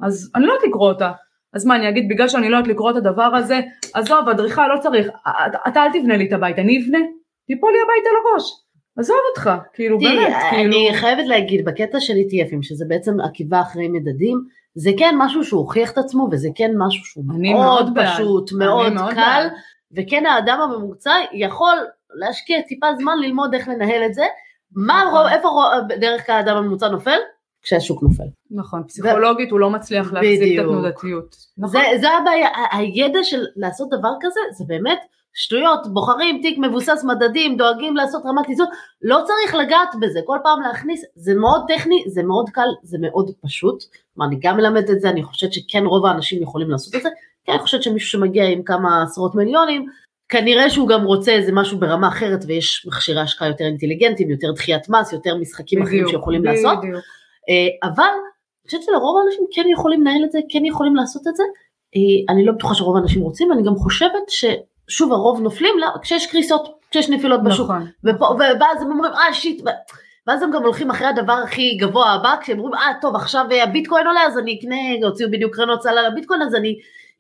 [0.03, 1.13] אז אני לא יודעת לקרוא אותה.
[1.55, 3.61] אז מה, אני אגיד, בגלל שאני לא יודעת לקרוא את הדבר הזה,
[3.95, 5.09] עזוב, אדריכל לא צריך,
[5.69, 6.99] אתה אל תבנה לי את הבית, אני אבנה,
[7.47, 8.64] תיפול לי הביתה לראש.
[8.99, 10.65] עזוב אותך, כאילו באמת, כאילו...
[10.65, 15.61] אני חייבת להגיד, בקטע של ETFים, שזה בעצם עקיבה אחרי מדדים, זה כן משהו שהוא
[15.61, 18.69] הוכיח את עצמו, וזה כן משהו שהוא מאוד, מאוד פשוט, בעד.
[18.69, 19.53] מאוד, קל, בעד.
[19.97, 21.77] וכן האדם הממוצע יכול
[22.15, 24.25] להשקיע טיפה זמן ללמוד איך לנהל את זה.
[24.77, 25.27] מה, נכון.
[25.29, 25.49] איפה
[26.01, 27.19] דרך כלל האדם הממוצע נופל?
[27.63, 28.25] כשהשוק נופל.
[28.51, 29.51] נכון, פסיכולוגית ו...
[29.53, 31.37] הוא לא מצליח להחזיק את התנודתיות.
[31.59, 31.71] נכון.
[31.71, 34.99] זה, זה הבעיה, הידע של לעשות דבר כזה, זה באמת
[35.35, 38.67] שטויות, בוחרים תיק מבוסס מדדים, דואגים לעשות רמת איזון,
[39.03, 43.31] לא צריך לגעת בזה, כל פעם להכניס, זה מאוד טכני, זה מאוד קל, זה מאוד
[43.43, 47.03] פשוט, כלומר אני גם מלמדת את זה, אני חושבת שכן רוב האנשים יכולים לעשות את
[47.03, 47.09] זה,
[47.45, 49.87] כי אני חושבת שמישהו שמגיע עם כמה עשרות מיליונים,
[50.29, 54.89] כנראה שהוא גם רוצה איזה משהו ברמה אחרת ויש מכשירי השקעה יותר אינטליגנטיים, יותר דחיית
[54.89, 56.65] מס, יותר משחקים בדיוק, אחרים שיכולים בדיוק.
[56.65, 56.79] לעשות,
[57.49, 61.37] אה, אבל אני חושבת שלרוב האנשים כן יכולים לנהל את זה, כן יכולים לעשות את
[61.37, 61.43] זה,
[61.97, 64.45] אה, אני לא בטוחה שרוב האנשים רוצים, אני גם חושבת ש...
[64.89, 67.71] שוב הרוב נופלים לה, כשיש קריסות, כשיש נפילות בשוק.
[67.71, 67.87] נכון.
[68.05, 68.25] ופה,
[68.61, 69.63] ואז הם אומרים אה שיט,
[70.27, 74.07] ואז הם גם הולכים אחרי הדבר הכי גבוה הבא, כשהם אומרים אה טוב עכשיו הביטקוין
[74.07, 76.75] עולה אז אני אקנה, הוציאו בדיוק קרנות סל על הביטקוין אז אני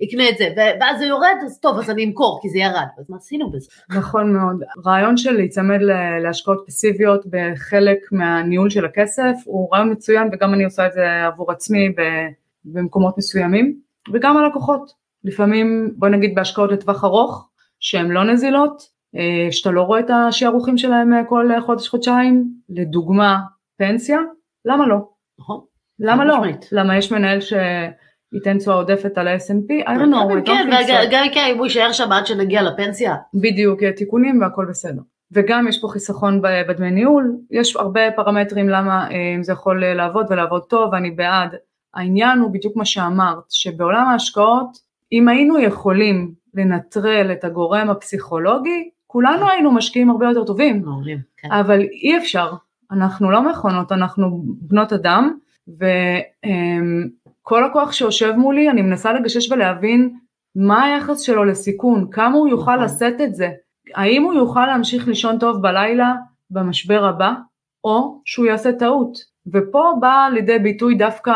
[0.05, 0.49] אקנה את זה,
[0.81, 3.69] ואז זה יורד אז טוב אז אני אמכור כי זה ירד, אז מה עשינו בזה?
[3.91, 5.79] נכון מאוד, רעיון של להיצמד
[6.23, 11.53] להשקעות פסיביות בחלק מהניהול של הכסף הוא רעיון מצוין וגם אני עושה את זה עבור
[11.53, 11.93] עצמי
[12.65, 13.79] במקומות מסוימים
[14.13, 14.91] וגם הלקוחות,
[15.25, 17.49] לפעמים בוא נגיד בהשקעות לטווח ארוך
[17.85, 18.83] שהן לא נזילות,
[19.17, 23.39] אה, שאתה לא רואה את השערוכים שלהם אה, כל חודש חודשיים, לדוגמה
[23.79, 24.19] פנסיה,
[24.65, 24.97] למה לא?
[25.39, 25.61] נכון.
[25.99, 26.37] למה לא?
[26.73, 29.89] למה יש מנהל שייתן תשואה עודפת על ה-S&P?
[29.89, 30.71] I don't know, כן,
[31.11, 33.17] גם כן, אם הוא יישאר שם עד שנגיע לפנסיה.
[33.35, 35.01] בדיוק, תיקונים והכל בסדר.
[35.33, 40.63] וגם יש פה חיסכון בדמי ניהול, יש הרבה פרמטרים למה אה, זה יכול לעבוד ולעבוד
[40.63, 41.55] טוב, ואני בעד.
[41.95, 44.79] העניין הוא בדיוק מה שאמרת, שבעולם ההשקעות,
[45.13, 50.83] אם היינו יכולים לנטרל את הגורם הפסיכולוגי, כולנו היינו משקיעים הרבה יותר טובים.
[50.85, 51.53] מעולים, כן.
[51.53, 52.53] אבל אי אפשר,
[52.93, 55.39] אנחנו לא מכונות, אנחנו בנות אדם,
[55.69, 60.15] וכל הכוח שיושב מולי, אני מנסה לגשש ולהבין
[60.57, 62.85] מה היחס שלו לסיכון, כמה הוא יוכל נכון.
[62.85, 63.51] לשאת את זה,
[63.95, 66.15] האם הוא יוכל להמשיך לישון טוב בלילה
[66.51, 67.33] במשבר הבא,
[67.85, 69.19] או שהוא יעשה טעות.
[69.53, 71.33] ופה בא לידי ביטוי דווקא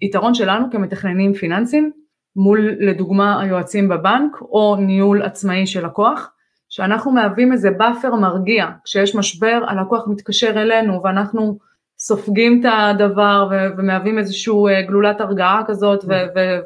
[0.00, 1.90] היתרון שלנו כמתכננים פיננסיים,
[2.36, 6.30] מול לדוגמה היועצים בבנק או ניהול עצמאי של לקוח,
[6.68, 11.58] שאנחנו מהווים איזה buffer מרגיע, כשיש משבר הלקוח מתקשר אלינו ואנחנו
[11.98, 16.04] סופגים את הדבר ו- ומהווים איזושהי אה, גלולת הרגעה כזאת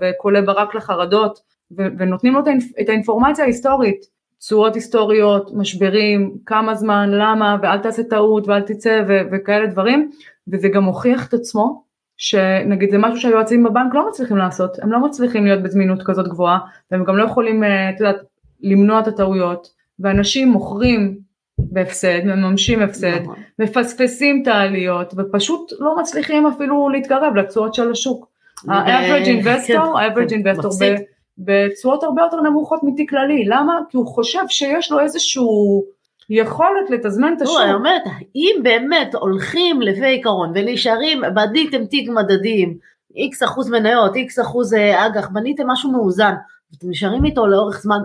[0.00, 1.38] וכולא ברק לחרדות
[1.78, 2.40] ו- ונותנים לו
[2.80, 4.06] את האינפורמציה ההיסטורית,
[4.38, 10.10] תשואות היסטוריות, משברים, כמה זמן, למה ואל תעשה טעות ואל תצא ו- וכאלה דברים
[10.48, 11.87] וזה גם הוכיח את עצמו
[12.18, 16.58] שנגיד זה משהו שהיועצים בבנק לא מצליחים לעשות, הם לא מצליחים להיות בזמינות כזאת גבוהה,
[16.90, 18.16] והם גם לא יכולים, אה, את יודעת,
[18.60, 19.68] למנוע את הטעויות,
[20.00, 21.18] ואנשים מוכרים
[21.58, 23.34] בהפסד, מממשים הפסד, נכון.
[23.58, 28.28] מפספסים את העליות, ופשוט לא מצליחים אפילו להתקרב לתשואות של השוק.
[28.68, 30.92] ה-average כן, investor, ה-average investor מפסיד.
[30.92, 31.02] ב-
[31.38, 33.78] בתשואות הרבה יותר נמוכות מתיק כללי, למה?
[33.90, 35.84] כי הוא חושב שיש לו איזשהו
[36.30, 37.60] יכולת לתזמן את לא, השוק.
[37.62, 38.02] אני אומרת,
[38.36, 42.78] אם באמת הולכים לפי עיקרון ונשארים, בניתם תיק מדדים,
[43.16, 46.34] איקס אחוז מניות, איקס אחוז אה, אג"ח, בניתם משהו מאוזן,
[46.72, 47.98] ואתם נשארים איתו לאורך זמן,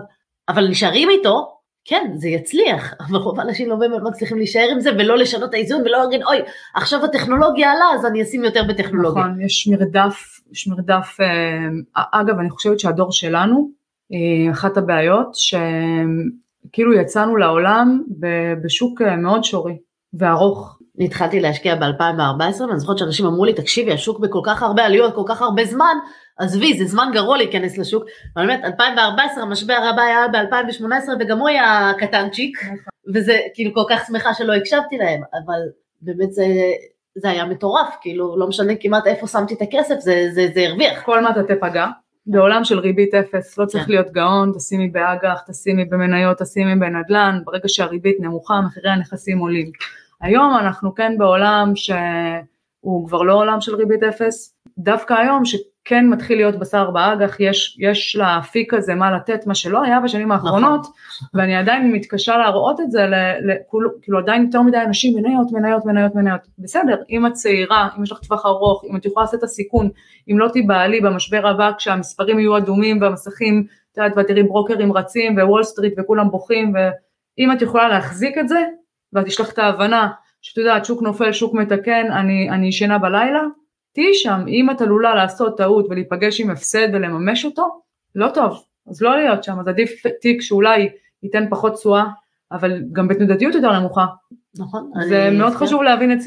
[0.48, 1.50] אבל נשארים איתו,
[1.84, 5.54] כן, זה יצליח, אבל רוב האנשים לא באמת מצליחים להישאר עם זה ולא לשנות את
[5.54, 6.38] האיזון ולא להגיד, אוי,
[6.74, 9.22] עכשיו הטכנולוגיה עלה, אז אני אשים יותר בטכנולוגיה.
[9.24, 13.70] נכון, יש מרדף, יש מרדף, אה, אגב אני חושבת שהדור שלנו,
[14.12, 15.34] אה, אחת הבעיות
[16.66, 18.02] שכאילו יצאנו לעולם
[18.64, 19.78] בשוק אה, מאוד שורי
[20.14, 20.78] וארוך.
[21.00, 25.22] התחלתי להשקיע ב-2014, ואני זוכרת שאנשים אמרו לי, תקשיבי, השוק בכל כך הרבה עליות, כל
[25.28, 25.96] כך הרבה זמן,
[26.38, 28.04] עזבי, זה זמן גרוע להיכנס לשוק.
[28.36, 32.58] אבל באמת, 2014, המשבר הבא היה ב-2018, וגם הוא היה קטנצ'יק,
[33.14, 35.60] וזה כאילו כל כך שמחה שלא הקשבתי להם, אבל
[36.00, 36.46] באמת זה,
[37.16, 41.02] זה היה מטורף, כאילו, לא משנה כמעט איפה שמתי את הכסף, זה, זה, זה הרוויח.
[41.02, 41.86] כל מטאטא פגע,
[42.26, 43.92] בעולם של ריבית אפס, לא צריך כן.
[43.92, 49.70] להיות גאון, תשימי באג"ח, תשימי במניות, תשימי בנדל"ן, ברגע שהריבית נמוכה, מחירי הנכסים עולים.
[50.20, 55.44] היום אנחנו כן בעולם שהוא כבר לא עולם של ריבית אפס, דווקא היום
[55.84, 60.32] שכן מתחיל להיות בשר באג"ח, יש, יש לאפיק הזה מה לתת, מה שלא היה בשנים
[60.32, 60.86] האחרונות,
[61.34, 65.52] ואני עדיין מתקשה להראות את זה, ל, ל, כאילו, כאילו עדיין יותר מדי אנשים מניות,
[65.52, 66.40] מניות, מניות, מניות.
[66.58, 69.90] בסדר, אם את צעירה, אם יש לך טווח ארוך, אם את יכולה לשאת את הסיכון,
[70.30, 75.36] אם לא תיבהלי במשבר הבא כשהמספרים יהיו אדומים והמסכים, את יודעת, ואת תראי ברוקרים רצים
[75.38, 78.64] ווול סטריט וכולם בוכים, ואם את יכולה להחזיק את זה,
[79.12, 80.08] ואת יש לך את ההבנה,
[80.42, 83.42] שאת יודעת, שוק נופל, שוק מתקן, אני, אני ישנה בלילה,
[83.94, 87.80] תהיי שם, אם את עלולה לעשות טעות ולהיפגש עם הפסד ולממש אותו,
[88.14, 90.88] לא טוב, אז לא להיות שם, אז עדיף תיק שאולי
[91.22, 92.04] ייתן פחות תשואה,
[92.52, 94.06] אבל גם בתנודתיות יותר נמוכה.
[94.58, 94.90] נכון?
[95.08, 96.22] זה מאוד חשוב להבין את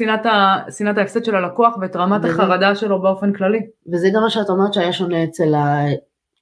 [0.78, 3.60] שנאת ההפסד של הלקוח ואת רמת וזה- החרדה שלו באופן כללי.
[3.92, 5.54] וזה גם מה שאת אומרת שהיה שונה אצל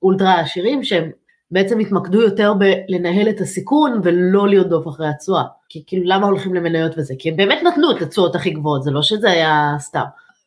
[0.02, 1.10] האולטרה העשירים, שהם
[1.50, 5.42] בעצם התמקדו יותר בלנהל את הסיכון ולא לרדוף אחרי התשואה.
[5.68, 7.14] כי כאילו למה הולכים למניות וזה?
[7.18, 10.04] כי הם באמת נתנו את התשואות הכי גבוהות, זה לא שזה היה סתם.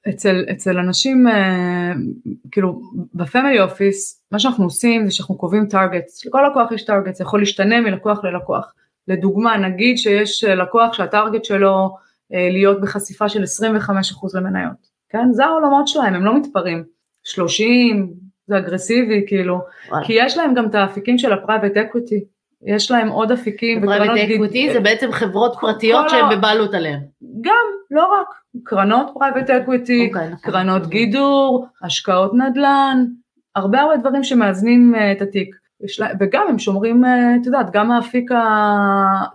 [0.09, 1.91] אצל, אצל אנשים, אה,
[2.51, 2.81] כאילו,
[3.13, 7.39] בפמילי אופיס, מה שאנחנו עושים זה שאנחנו קובעים טארגטס, לכל לקוח יש טארגטס, זה יכול
[7.39, 8.73] להשתנה מלקוח ללקוח.
[9.07, 11.95] לדוגמה, נגיד שיש אה, לקוח שהטארגט שלו
[12.33, 13.43] אה, להיות בחשיפה של 25%
[14.33, 15.31] למניות, כן?
[15.31, 16.83] זה העולמות שלהם, הם לא מתפרעים.
[17.23, 18.13] 30,
[18.47, 19.59] זה אגרסיבי, כאילו,
[19.89, 20.05] וואלה.
[20.05, 22.25] כי יש להם גם את האפיקים של ה private equity,
[22.65, 26.99] יש להם עוד אפיקים private equity זה בעצם חברות פרטיות שהן בבעלות עליהן.
[27.41, 28.27] גם, לא רק,
[28.63, 30.51] קרנות private equity, אוקיי, נכון.
[30.51, 33.05] קרנות גידור, השקעות נדל"ן,
[33.55, 35.55] הרבה הרבה דברים שמאזנים אה, את התיק.
[36.19, 38.31] וגם הם שומרים, אה, את יודעת, גם האפיק,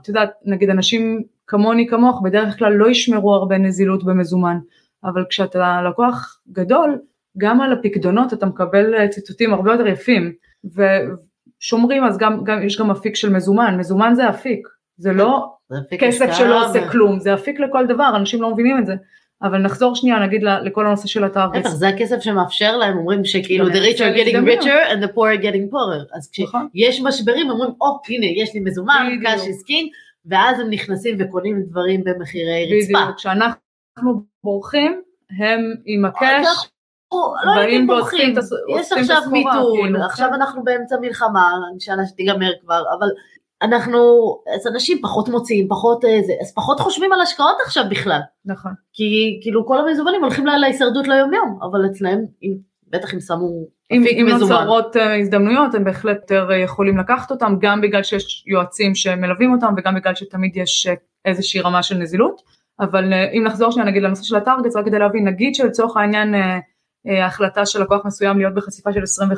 [0.01, 4.59] את יודעת, נגיד אנשים כמוני כמוך בדרך כלל לא ישמרו הרבה נזילות במזומן,
[5.05, 6.99] אבל כשאתה לקוח גדול,
[7.39, 10.33] גם על הפקדונות אתה מקבל אה, ציטוטים הרבה יותר יפים,
[11.65, 15.97] ושומרים אז גם, גם יש גם אפיק של מזומן, מזומן זה אפיק, זה לא זה
[15.99, 18.95] כסף שלא ו- עושה כלום, זה אפיק לכל דבר, אנשים לא מבינים את זה.
[19.43, 21.71] אבל נחזור שנייה נגיד לכל הנושא של בטח, הטארגטס.
[21.71, 25.43] זה הכסף שמאפשר להם, אומרים שכאילו the rich are getting richer and the poor are
[25.43, 26.17] getting poorer.
[26.17, 26.69] אז נכון.
[26.73, 29.89] כשיש משברים אומרים, או הנה יש לי מזומן, cash is king,
[30.27, 33.01] ואז הם נכנסים וקונים דברים במחירי רצפה.
[33.03, 35.01] בדיוק, כשאנחנו בורחים,
[35.41, 36.74] הם עם הקאש, אנחנו
[37.45, 38.35] לא ואוספים בורחים,
[38.81, 40.35] יש עכשיו מיתון, כאילו, עכשיו כן.
[40.35, 43.07] אנחנו באמצע מלחמה, אינשאללה שתיגמר כבר, אבל
[43.63, 43.99] אנחנו,
[44.55, 48.73] אז אנשים פחות מוציאים, פחות אה, זה, אז פחות חושבים על השקעות עכשיו בכלל, נכון.
[48.93, 52.57] כי כאילו כל המזומנים הולכים לה- להישרדות ליום יום, אבל אצלם, אם-
[52.91, 53.49] בטח אם שמו
[53.93, 54.27] אם.
[54.41, 59.53] נוצרות אה, הזדמנויות, הם בהחלט יותר אה, יכולים לקחת אותם, גם בגלל שיש יועצים שמלווים
[59.53, 62.41] אותם, וגם בגלל שתמיד יש אה, איזושהי רמה של נזילות.
[62.81, 66.35] אבל אה, אם נחזור שנייה נגיד לנושא של הטארגטס, רק כדי להבין, נגיד שלצורך העניין
[66.35, 66.59] אה, אה,
[67.27, 69.35] החלטה של לקוח מסוים להיות בחשיפה של 25%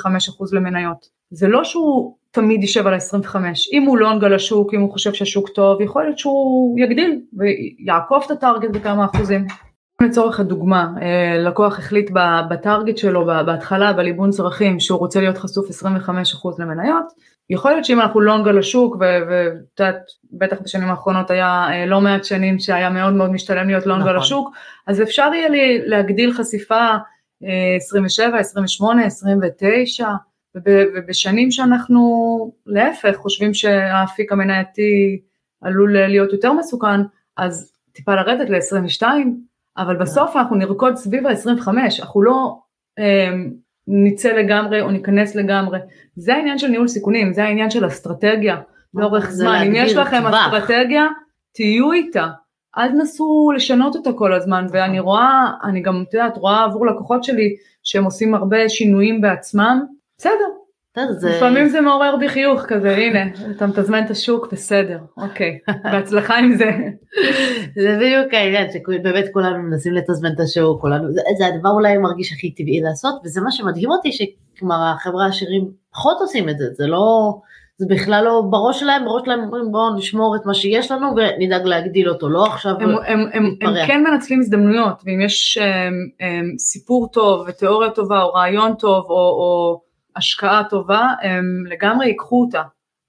[0.52, 1.06] למניות.
[1.30, 3.36] זה לא שהוא תמיד יישב על ה-25,
[3.72, 8.26] אם הוא לונג על השוק, אם הוא חושב שהשוק טוב, יכול להיות שהוא יגדיל ויעקוף
[8.26, 9.46] את הטארגט בכמה אחוזים.
[10.02, 12.10] לצורך הדוגמה, אה, לקוח החליט
[12.50, 17.04] בטארגט שלו בהתחלה בליבון צרכים שהוא רוצה להיות חשוף 25% למניות,
[17.50, 20.02] יכול להיות שאם אנחנו לונג על השוק ואת יודעת
[20.32, 24.08] בטח בשנים האחרונות היה אה, לא מעט שנים שהיה מאוד מאוד משתלם להיות לונג על
[24.08, 24.16] נכון.
[24.16, 24.50] השוק,
[24.86, 26.96] אז אפשר יהיה לי להגדיל חשיפה אה,
[27.42, 30.08] 27, 28, 29
[30.54, 30.62] וב-
[30.94, 32.02] ובשנים שאנחנו
[32.66, 35.20] להפך חושבים שהאפיק המנייתי
[35.62, 37.00] עלול להיות יותר מסוכן
[37.36, 39.02] אז טיפה לרדת ל-22
[39.78, 41.68] אבל בסוף אנחנו נרקוד סביב ה-25,
[42.00, 42.58] אנחנו לא,
[42.98, 43.50] אמ,
[43.88, 45.78] נצא לגמרי או ניכנס לגמרי.
[46.16, 48.56] זה העניין של ניהול סיכונים, זה העניין של אסטרטגיה
[48.94, 49.62] לאורך זמן.
[49.66, 50.34] אם יש לכם טווח.
[50.54, 51.06] אסטרטגיה,
[51.52, 52.26] תהיו איתה.
[52.78, 57.24] אל תנסו לשנות אותה כל הזמן, ואני רואה, אני גם, את יודעת, רואה עבור לקוחות
[57.24, 59.82] שלי שהם עושים הרבה שינויים בעצמם,
[60.18, 60.44] בסדר,
[61.10, 61.30] זה...
[61.30, 65.58] לפעמים זה מעורר בי חיוך כזה, הנה, אתה מתזמן את השוק, בסדר, אוקיי,
[65.92, 66.70] בהצלחה עם זה.
[67.82, 72.32] זה בדיוק העניין, שבאמת כולנו מנסים לתזמן את השוק, כולנו, זה, זה הדבר אולי מרגיש
[72.32, 76.86] הכי טבעי לעשות, וזה מה שמדהים אותי, שכלומר החברה העשירים פחות עושים את זה, זה
[76.86, 77.34] לא,
[77.78, 81.62] זה בכלל לא בראש שלהם, בראש שלהם אומרים בואו נשמור את מה שיש לנו ונדאג
[81.66, 86.58] להגדיל אותו, לא עכשיו הם, הם, הם, הם כן מנצלים הזדמנויות, ואם יש הם, הם,
[86.58, 89.80] סיפור טוב ותיאוריה טובה או רעיון טוב או, או
[90.16, 92.62] השקעה טובה, הם לגמרי ייקחו אותה.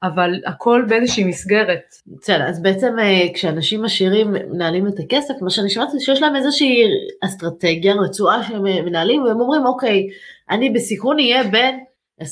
[0.03, 1.81] אבל הכל באיזושהי מסגרת.
[2.07, 6.35] בסדר, אז בעצם אה, כשאנשים עשירים מנהלים את הכסף, מה שאני שמעתי זה שיש להם
[6.35, 6.83] איזושהי
[7.25, 10.07] אסטרטגיה, רצועה שהם מנהלים, והם אומרים אוקיי,
[10.49, 11.79] אני בסיכון יהיה בין
[12.21, 12.23] 20%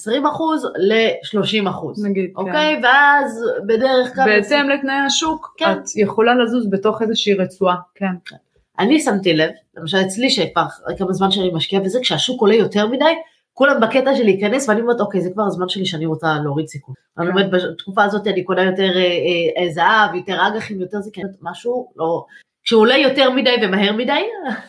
[0.78, 2.04] ל-30%.
[2.04, 2.76] נגיד, אוקיי?
[2.76, 2.84] כן.
[2.84, 4.26] ואז בדרך כלל...
[4.26, 5.72] בהתאם לתנאי השוק, כן.
[5.72, 8.06] את יכולה לזוז בתוך איזושהי רצועה, כן.
[8.26, 8.36] כן.
[8.80, 10.66] אני שמתי לב, למשל אצלי שכבר
[10.98, 13.14] כמה זמן שאני משקיעה בזה, כשהשוק עולה יותר מדי,
[13.54, 16.96] כולם בקטע של להיכנס ואני אומרת אוקיי זה כבר הזמן שלי שאני רוצה להוריד סיכון.
[16.96, 17.22] כן.
[17.22, 21.10] אני אומרת בתקופה הזאת אני קונה יותר אה, אה, אה זהב, יותר אג"חים, יותר זה,
[21.14, 22.26] כן, משהו לא,
[22.64, 24.22] כשהוא עולה יותר מדי ומהר מדי,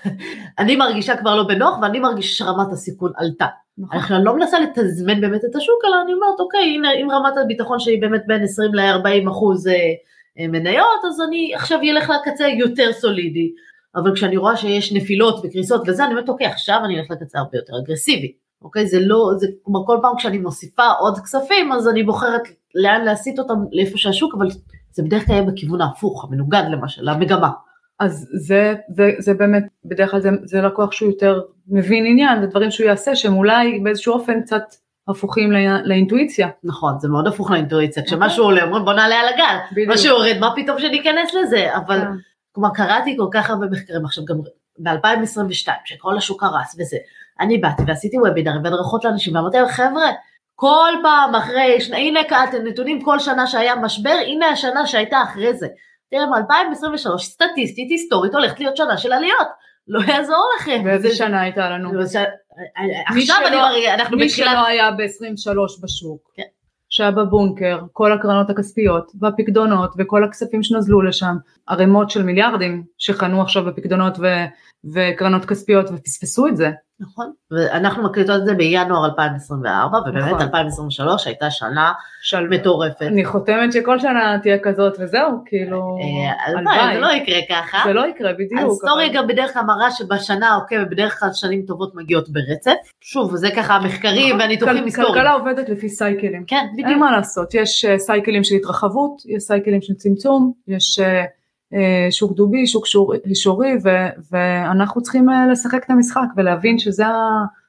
[0.59, 3.46] אני מרגישה כבר לא בנוח ואני מרגישה שרמת הסיכון עלתה.
[3.79, 4.17] נכון.
[4.17, 7.79] אני לא מנסה לתזמן באמת את השוק, אלא אני אומרת, אוקיי, הנה, אם רמת הביטחון
[7.79, 9.75] שלי באמת בין 20 ל-40 אחוז אה,
[10.39, 13.53] אה, מניות, אז אני עכשיו אלך לקצה יותר סולידי.
[13.97, 17.59] אבל כשאני רואה שיש נפילות וקריסות וזה, אני אומרת, אוקיי, עכשיו אני אלך לקצה הרבה
[17.59, 18.33] יותר אגרסיבי.
[18.62, 22.43] אוקיי, זה לא, זה כמו כל פעם כשאני מוסיפה עוד כספים, אז אני בוחרת
[22.75, 24.49] לאן להסיט אותם, לאיפה שהשוק, אבל
[24.93, 27.51] זה בדרך כלל בכיוון ההפוך, המנוגד למשל, למגמה.
[28.00, 32.46] אז זה, זה, זה באמת, בדרך כלל זה, זה לקוח שהוא יותר מבין עניין, זה
[32.46, 34.62] דברים שהוא יעשה שהם אולי באיזשהו אופן קצת
[35.09, 36.48] הפוכים לא, לאינטואיציה.
[36.64, 38.18] נכון, זה מאוד הפוך לאינטואיציה, אוקיי.
[38.18, 39.92] כשמשהו עולה אומרים בוא נעלה על הגל, בדיוק.
[39.92, 42.06] משהו יורד, מה פתאום שניכנס לזה, אבל כן.
[42.52, 44.37] כלומר קראתי כל כך הרבה מחקרים עכשיו גם
[44.78, 46.96] ב-2022, שכל השוק הרס וזה,
[47.40, 50.11] אני באתי ועשיתי וובינרים והדרכות לאנשים ואמרתי להם חבר'ה,
[50.54, 52.20] כל פעם אחרי, הנה
[52.64, 55.66] נתונים כל שנה שהיה משבר, הנה השנה שהייתה אחרי זה.
[56.11, 59.49] תראה, מ-2023 סטטיסטית היסטורית הולכת להיות שנה של עליות,
[59.88, 60.85] לא יעזור לכם.
[60.85, 61.90] באיזה שנה הייתה לנו?
[63.07, 63.57] עכשיו אני
[63.95, 64.16] אנחנו.
[64.16, 66.42] מי שלא היה ב-23 בשוק, כן.
[66.88, 73.64] שהיה בבונקר, כל הקרנות הכספיות והפקדונות וכל הכספים שנזלו לשם, ערימות של מיליארדים שחנו עכשיו
[73.64, 74.19] בפקדונות.
[74.94, 76.70] וקרנות כספיות ופספסו את זה.
[77.01, 80.40] נכון, ואנחנו מקליטות את זה בינואר 2024, ובאמת נכון.
[80.40, 83.03] 2023 הייתה שנה של מטורפת.
[83.03, 86.94] אני חותמת שכל שנה תהיה כזאת וזהו, כאילו, אה, הלוואי.
[86.94, 87.79] זה לא יקרה ככה.
[87.85, 88.61] זה לא יקרה, בדיוק.
[88.61, 92.90] ההיסטוריה גם בדרך כלל מראה שבשנה העוקבת בדרך כלל שנים טובות מגיעות ברצף.
[93.01, 94.40] שוב, זה ככה המחקרים נכון.
[94.40, 95.14] והניתוחים היסטוריים.
[95.14, 96.44] כלכלה עובדת לפי סייקלים.
[96.46, 96.88] כן, בדיוק.
[96.88, 101.01] אין מה לעשות, יש אה, סייקלים של התרחבות, יש סייקלים של צמצום, יש...
[101.77, 102.87] אה, שוק דובי, שוק
[103.35, 103.73] שורי,
[104.31, 107.05] ואנחנו צריכים אה, לשחק את המשחק ולהבין שזה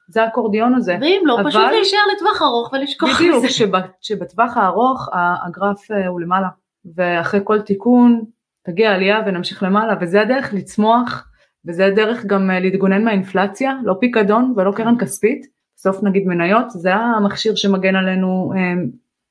[0.08, 0.96] זה האקורדיון הזה.
[1.00, 1.50] ואם לא, אבל...
[1.50, 3.28] פשוט להישאר לטווח ארוך ולשכוח מזה.
[3.28, 5.08] בדיוק, שב, שבטווח הארוך
[5.46, 6.48] הגרף אה, הוא למעלה,
[6.96, 8.24] ואחרי כל תיקון
[8.66, 11.28] תגיע עלייה ונמשיך למעלה, וזה הדרך לצמוח,
[11.66, 17.54] וזה הדרך גם להתגונן מהאינפלציה, לא פיקדון ולא קרן כספית, בסוף נגיד מניות, זה המכשיר
[17.54, 18.52] שמגן עלינו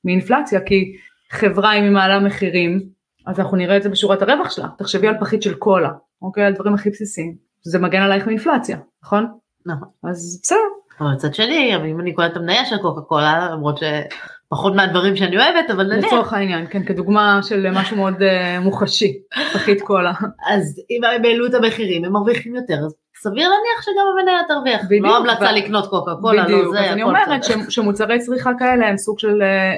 [0.04, 0.96] מאינפלציה, כי
[1.32, 2.97] חברה אם היא מעלה מחירים,
[3.28, 5.90] אז אנחנו נראה את זה בשורת הרווח שלה, תחשבי על פחית של קולה,
[6.22, 6.44] אוקיי?
[6.44, 9.28] על דברים הכי בסיסיים, זה מגן עלייך מאינפלציה, נכון?
[9.66, 9.88] נכון.
[10.04, 10.58] אז בסדר.
[11.00, 15.38] אבל מצד שני, אם אני קוראת את המניה של קוקה קולה, למרות שפחות מהדברים שאני
[15.38, 16.06] אוהבת, אבל נניח.
[16.06, 19.14] לצורך העניין, כן, כדוגמה של משהו מאוד uh, מוחשי,
[19.54, 20.14] פחית קולה.
[20.54, 24.82] אז אם הם העלו את המחירים, הם מרוויחים יותר, אז סביר להניח שגם המניה תרוויח,
[24.86, 25.56] בדיוק, לא המלצה ו...
[25.58, 29.20] לקנות קוקה קולה, לא זה, בדיוק, אז אני אומרת ש, שמוצרי צריכה כאלה הם סוג
[29.20, 29.74] של אה,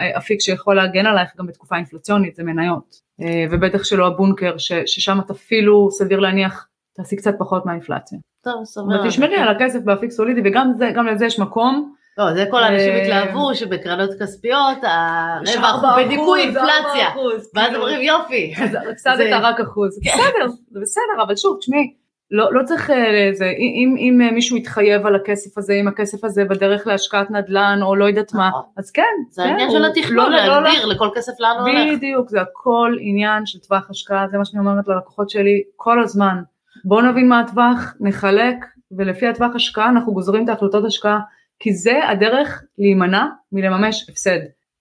[0.00, 4.72] אה, אפיק שיכול להגן עלייך גם בתקופה אינפלציונית, זה מניות, אה, ובטח שלא הבונקר, ש,
[4.86, 8.18] ששם את אפילו סביר להניח תעשי קצת פחות מהאינפלציה.
[8.44, 9.00] טוב, סביר.
[9.00, 11.94] ותשמרי על הכסף באפיק סולידי וגם זה, לזה יש מקום.
[12.18, 17.08] לא, זה כל האנשים התלהבו שבקרנות כספיות הרווח הוא בדיכוי אינפלציה,
[17.54, 17.78] ואז כאילו.
[17.78, 18.54] אומרים יופי.
[18.92, 19.98] הפסדת רק אחוז.
[20.00, 21.94] בסדר, זה בסדר, אבל שוב, תשמעי,
[22.30, 26.24] לא, לא צריך איזה, אה, אם, אם אה, מישהו יתחייב על הכסף הזה, אם הכסף
[26.24, 28.62] הזה בדרך להשקעת נדל"ן או לא יודעת מה, נכון.
[28.76, 29.02] אז כן.
[29.30, 31.96] זה כן, העניין של התכנון, לא, לא, להגדיר לא, לכל כסף לאן הוא הולך.
[31.96, 36.36] בדיוק, זה הכל עניין של טווח השקעה, זה מה שאני אומרת ללקוחות שלי כל הזמן.
[36.84, 38.56] בואו נבין מה הטווח, נחלק,
[38.96, 41.18] ולפי הטווח השקעה אנחנו גוזרים את ההחלטות השקעה,
[41.60, 44.38] כי זה הדרך להימנע מלממש הפסד.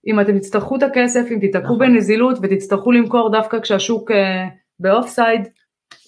[0.08, 1.80] אם אתם תצטרכו את הכסף, אם תיתקעו נכון.
[1.80, 4.48] בנזילות ותצטרכו למכור דווקא כשהשוק אה,
[4.80, 5.48] באוף סייד,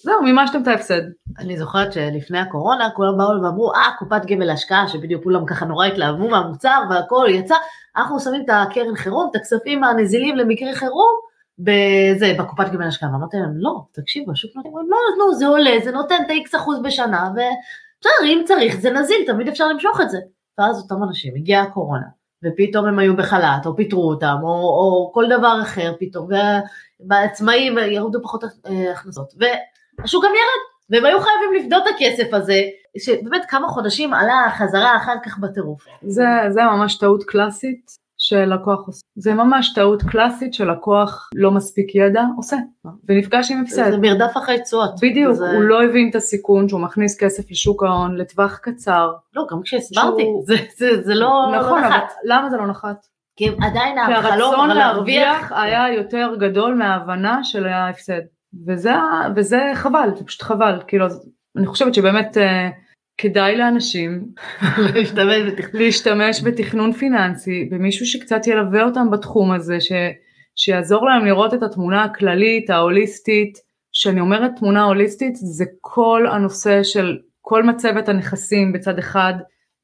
[0.02, 1.02] זהו, מימשתם את ההפסד.
[1.38, 5.86] אני זוכרת שלפני הקורונה כולם באו ואמרו, אה, קופת גמל להשקעה, שבדיוק כולם ככה נורא
[5.86, 7.54] התלהבו מהמוצר והכל יצא,
[7.96, 13.10] אנחנו שמים את הקרן חירום, את הכספים הנזילים למקרה חירום, בזה, בקופת גמל להשקעה.
[13.12, 16.82] ואמרתי להם, לא, תקשיבו, השוק נותן, לא, לא, זה עולה, זה נותן את ה-X אחוז
[16.82, 20.18] בשנה, ובסדר, אם צריך, זה נזיל, תמיד אפשר למשוך את זה.
[20.58, 22.06] ואז אותם אנשים, הגיעה הקורונה,
[22.44, 26.28] ופתאום הם היו בחל"ת, או פיטרו אותם, או, או כל דבר אחר פתאום,
[27.08, 29.34] והעצמאים ירדו פחות אה, הכנסות.
[30.04, 32.62] השוק גם ירד, והם היו חייבים לפדות את הכסף הזה,
[32.98, 35.84] שבאמת כמה חודשים עלה חזרה אחר כך בטירוף.
[36.02, 37.90] זה, זה ממש טעות קלאסית
[38.30, 39.00] שלקוח עושה.
[39.16, 42.56] זה ממש טעות קלאסית שלקוח לא מספיק ידע עושה,
[43.08, 43.90] ונפגש עם הפסד.
[43.90, 44.90] זה מרדף אחרי תשואות.
[45.02, 45.50] בדיוק, זה...
[45.50, 49.12] הוא לא הבין את הסיכון שהוא מכניס כסף לשוק ההון לטווח קצר.
[49.34, 50.44] לא, גם כשהסברתי, שהוא...
[50.46, 52.12] זה, זה, זה לא, לא נכון, לא נחת.
[52.24, 53.06] למה זה לא נחת?
[53.36, 58.20] כי עדיין החלום להרוויח היה יותר גדול מההבנה של ההפסד.
[58.66, 58.92] וזה,
[59.36, 61.06] וזה חבל, זה פשוט חבל, כאילו
[61.56, 62.40] אני חושבת שבאמת uh,
[63.20, 64.24] כדאי לאנשים
[64.94, 65.82] להשתמש, בתכנון.
[65.82, 69.92] להשתמש בתכנון פיננסי, במישהו שקצת ילווה אותם בתחום הזה, ש,
[70.56, 73.58] שיעזור להם לראות את התמונה הכללית, ההוליסטית,
[73.92, 79.34] שאני אומרת תמונה הוליסטית זה כל הנושא של כל מצבת הנכסים בצד אחד,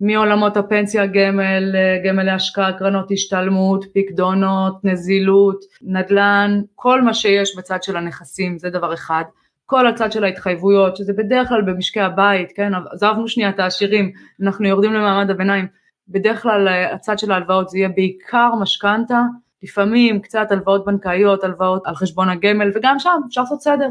[0.01, 7.96] מעולמות הפנסיה, גמל, גמל להשקעה, קרנות השתלמות, פקדונות, נזילות, נדל"ן, כל מה שיש בצד של
[7.96, 9.25] הנכסים זה דבר אחד.
[9.66, 14.68] כל הצד של ההתחייבויות, שזה בדרך כלל במשקי הבית, כן, עזבנו שנייה את העשירים, אנחנו
[14.68, 15.66] יורדים למעמד הביניים,
[16.09, 19.22] בדרך כלל הצד של ההלוואות זה יהיה בעיקר משכנתה,
[19.62, 23.88] לפעמים קצת הלוואות בנקאיות, הלוואות על חשבון הגמל, וגם שם אפשר לעשות סדר,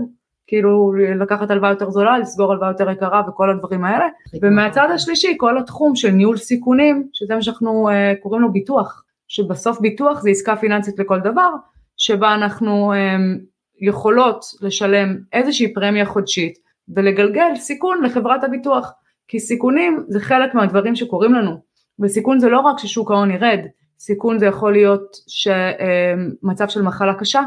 [0.47, 4.05] כאילו לקחת הלוואה יותר זולה, לסגור הלוואה יותר יקרה וכל הדברים האלה.
[4.41, 9.79] ומהצד השלישי כל התחום של ניהול סיכונים, שזה מה שאנחנו uh, קוראים לו ביטוח, שבסוף
[9.81, 11.49] ביטוח זה עסקה פיננסית לכל דבר,
[11.97, 16.53] שבה אנחנו um, יכולות לשלם איזושהי פרמיה חודשית
[16.95, 18.91] ולגלגל סיכון לחברת הביטוח,
[19.27, 21.55] כי סיכונים זה חלק מהדברים שקורים לנו,
[21.99, 23.59] וסיכון זה לא רק ששוק ההון ירד,
[23.99, 27.41] סיכון זה יכול להיות שמצב של מחלה קשה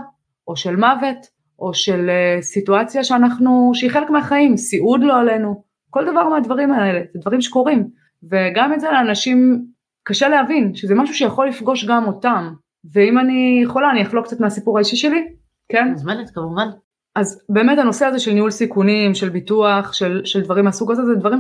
[0.49, 1.27] או של מוות
[1.59, 7.01] או של אה, סיטואציה שאנחנו, שהיא חלק מהחיים, סיעוד לא עלינו, כל דבר מהדברים האלה,
[7.13, 7.89] זה דברים שקורים,
[8.31, 9.65] וגם את זה לאנשים
[10.05, 12.53] קשה להבין, שזה משהו שיכול לפגוש גם אותם,
[12.93, 15.29] ואם אני יכולה אני אחלוק קצת מהסיפור האישי שלי,
[15.69, 15.89] כן?
[15.91, 16.69] מוזמנת כמובן.
[17.15, 21.15] אז באמת הנושא הזה של ניהול סיכונים, של ביטוח, של, של דברים מהסוג הזה, זה
[21.15, 21.39] דברים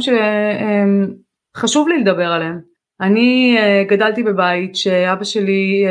[1.54, 2.60] שחשוב לי לדבר עליהם.
[3.00, 5.84] אני אה, גדלתי בבית שאבא שלי,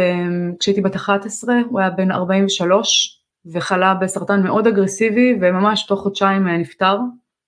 [0.60, 3.18] כשהייתי בת 11, הוא היה בן 43,
[3.54, 6.98] וחלה בסרטן מאוד אגרסיבי וממש תוך חודשיים אה, נפטר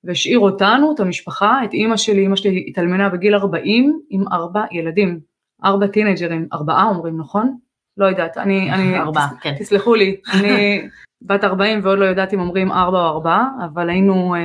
[0.04, 5.20] והשאיר אותנו, את המשפחה, את אימא שלי, אימא שלי התאלמנה בגיל 40 עם ארבע ילדים,
[5.64, 7.58] ארבע טינג'רים, ארבעה אומרים נכון?
[8.00, 9.56] לא יודעת, אני, אני, ארבעה, כן.
[9.60, 10.82] תסלחו לי, אני
[11.22, 14.40] בת 40 ועוד לא יודעת אם אומרים ארבע או ארבעה, אבל היינו אה,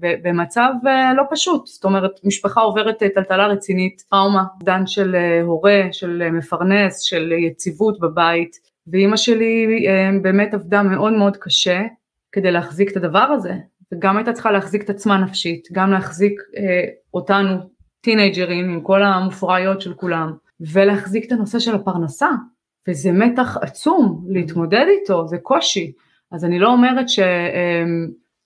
[0.00, 5.42] במצב אה, לא פשוט, זאת אומרת משפחה עוברת אה, טלטלה רצינית, טראומה, דן של אה,
[5.42, 11.82] הורה, של אה, מפרנס, של יציבות בבית, ואימא שלי אה, באמת עבדה מאוד מאוד קשה
[12.32, 13.54] כדי להחזיק את הדבר הזה,
[13.92, 17.56] וגם הייתה צריכה להחזיק את עצמה נפשית, גם להחזיק אה, אותנו
[18.00, 20.32] טינג'רים עם כל המופרעיות של כולם,
[20.72, 22.28] ולהחזיק את הנושא של הפרנסה,
[22.88, 25.92] וזה מתח עצום להתמודד איתו, זה קושי.
[26.32, 27.18] אז אני לא אומרת ש...
[27.18, 27.84] אה,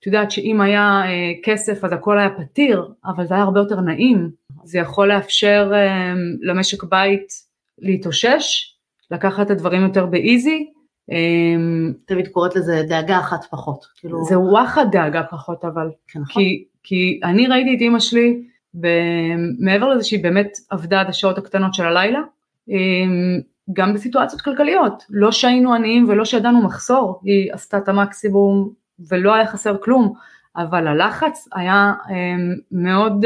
[0.00, 3.80] את יודעת שאם היה אה, כסף אז הכל היה פתיר, אבל זה היה הרבה יותר
[3.80, 4.30] נעים,
[4.64, 7.28] זה יכול לאפשר אה, למשק בית
[7.78, 8.74] להתאושש
[9.10, 10.66] לקחת את הדברים יותר באיזי.
[11.10, 13.86] אמ, תמיד קוראת לזה דאגה אחת פחות.
[13.96, 14.24] כאילו...
[14.24, 15.90] זה וואחד דאגה פחות אבל.
[16.08, 16.42] כן, נכון.
[16.42, 18.42] כי, כי אני ראיתי את אימא שלי,
[19.58, 22.20] מעבר לזה שהיא באמת עבדה עד השעות הקטנות של הלילה,
[22.68, 23.40] אמ,
[23.72, 28.70] גם בסיטואציות כלכליות, לא שהיינו עניים ולא שידענו מחסור, היא עשתה את המקסימום
[29.10, 30.12] ולא היה חסר כלום,
[30.56, 33.24] אבל הלחץ היה אמ, מאוד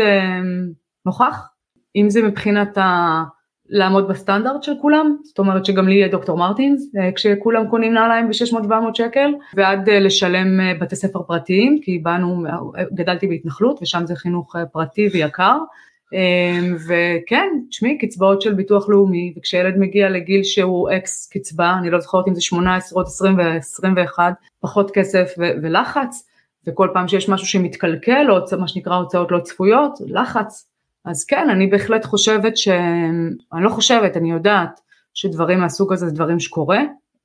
[1.07, 1.48] נוכח,
[1.96, 3.22] אם זה מבחינת ה...
[3.68, 8.28] לעמוד בסטנדרט של כולם, זאת אומרת שגם לי יהיה דוקטור מרטינס, אה, כשכולם קונים נעליים
[8.28, 12.44] ב-600-700 שקל, ועד אה, לשלם אה, בתי ספר פרטיים, כי באנו,
[12.92, 15.59] גדלתי בהתנחלות ושם זה חינוך פרטי ויקר,
[16.88, 22.29] וכן, תשמעי, קצבאות של ביטוח לאומי, וכשילד מגיע לגיל שהוא אקס קצבה, אני לא זוכרת
[22.29, 24.18] אם זה 18 או 20 ו-21,
[24.61, 26.29] פחות כסף ו- ולחץ,
[26.67, 30.69] וכל פעם שיש משהו שמתקלקל, או מה שנקרא הוצאות לא צפויות, לחץ,
[31.04, 32.69] אז כן, אני בהחלט חושבת ש...
[33.52, 34.81] אני לא חושבת, אני יודעת
[35.15, 36.81] שדברים מהסוג הזה זה דברים שקורה,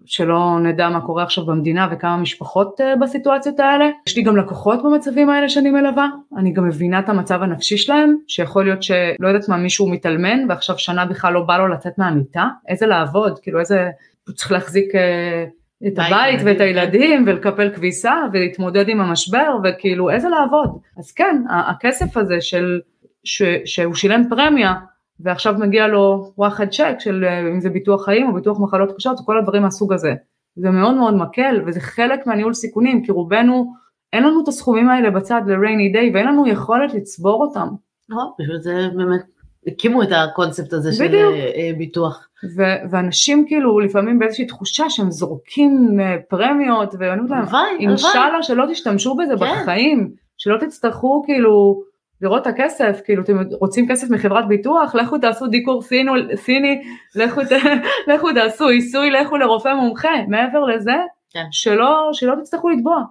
[0.06, 3.90] שלא נדע מה קורה עכשיו במדינה וכמה משפחות אה, בסיטואציות האלה.
[4.08, 8.16] יש לי גם לקוחות במצבים האלה שאני מלווה, אני גם מבינה את המצב הנפשי שלהם,
[8.28, 12.48] שיכול להיות שלא יודעת מה מישהו מתאלמן ועכשיו שנה בכלל לא בא לו לצאת מהמיטה,
[12.68, 13.90] איזה לעבוד, כאילו איזה,
[14.28, 15.46] הוא צריך להחזיק אה,
[15.88, 16.64] את בית, הבית ואת כן.
[16.64, 20.80] הילדים ולקפל כביסה ולהתמודד עם המשבר וכאילו איזה לעבוד.
[20.98, 22.80] אז כן, הכסף הזה של,
[23.24, 24.74] ש, שהוא שילם פרמיה
[25.20, 29.20] ועכשיו מגיע לו וואחד צ'ק של אה, אם זה ביטוח חיים או ביטוח מחלות קשות
[29.20, 30.14] וכל הדברים מהסוג הזה.
[30.56, 33.74] זה מאוד מאוד מקל וזה חלק מהניהול סיכונים כי רובנו
[34.14, 37.68] אין לנו את הסכומים האלה בצד ל-rainy day ואין לנו יכולת לצבור אותם.
[38.10, 39.22] נכון, בשביל זה באמת
[39.68, 41.34] הקימו את הקונספט הזה של בדיוק.
[41.34, 42.28] אה, אה, ביטוח.
[42.58, 46.00] ו- ואנשים כאילו לפעמים באיזושהי תחושה שהם זורקים
[46.30, 47.46] פרמיות ואני אומרת להם.
[47.80, 49.46] אינשאללה שלא תשתמשו בזה כן.
[49.62, 51.82] בחיים, שלא תצטרכו כאילו
[52.22, 56.82] לראות את הכסף, כאילו אתם רוצים כסף מחברת ביטוח, לכו תעשו דיקור סינו, סיני,
[57.16, 57.52] לכו, ת,
[58.14, 60.96] לכו תעשו עיסוי, לכו לרופא מומחה, מעבר לזה,
[61.30, 61.46] כן.
[61.52, 63.04] שלא, שלא תצטרכו לתבוע,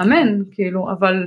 [0.00, 1.26] אמן, כאילו, אבל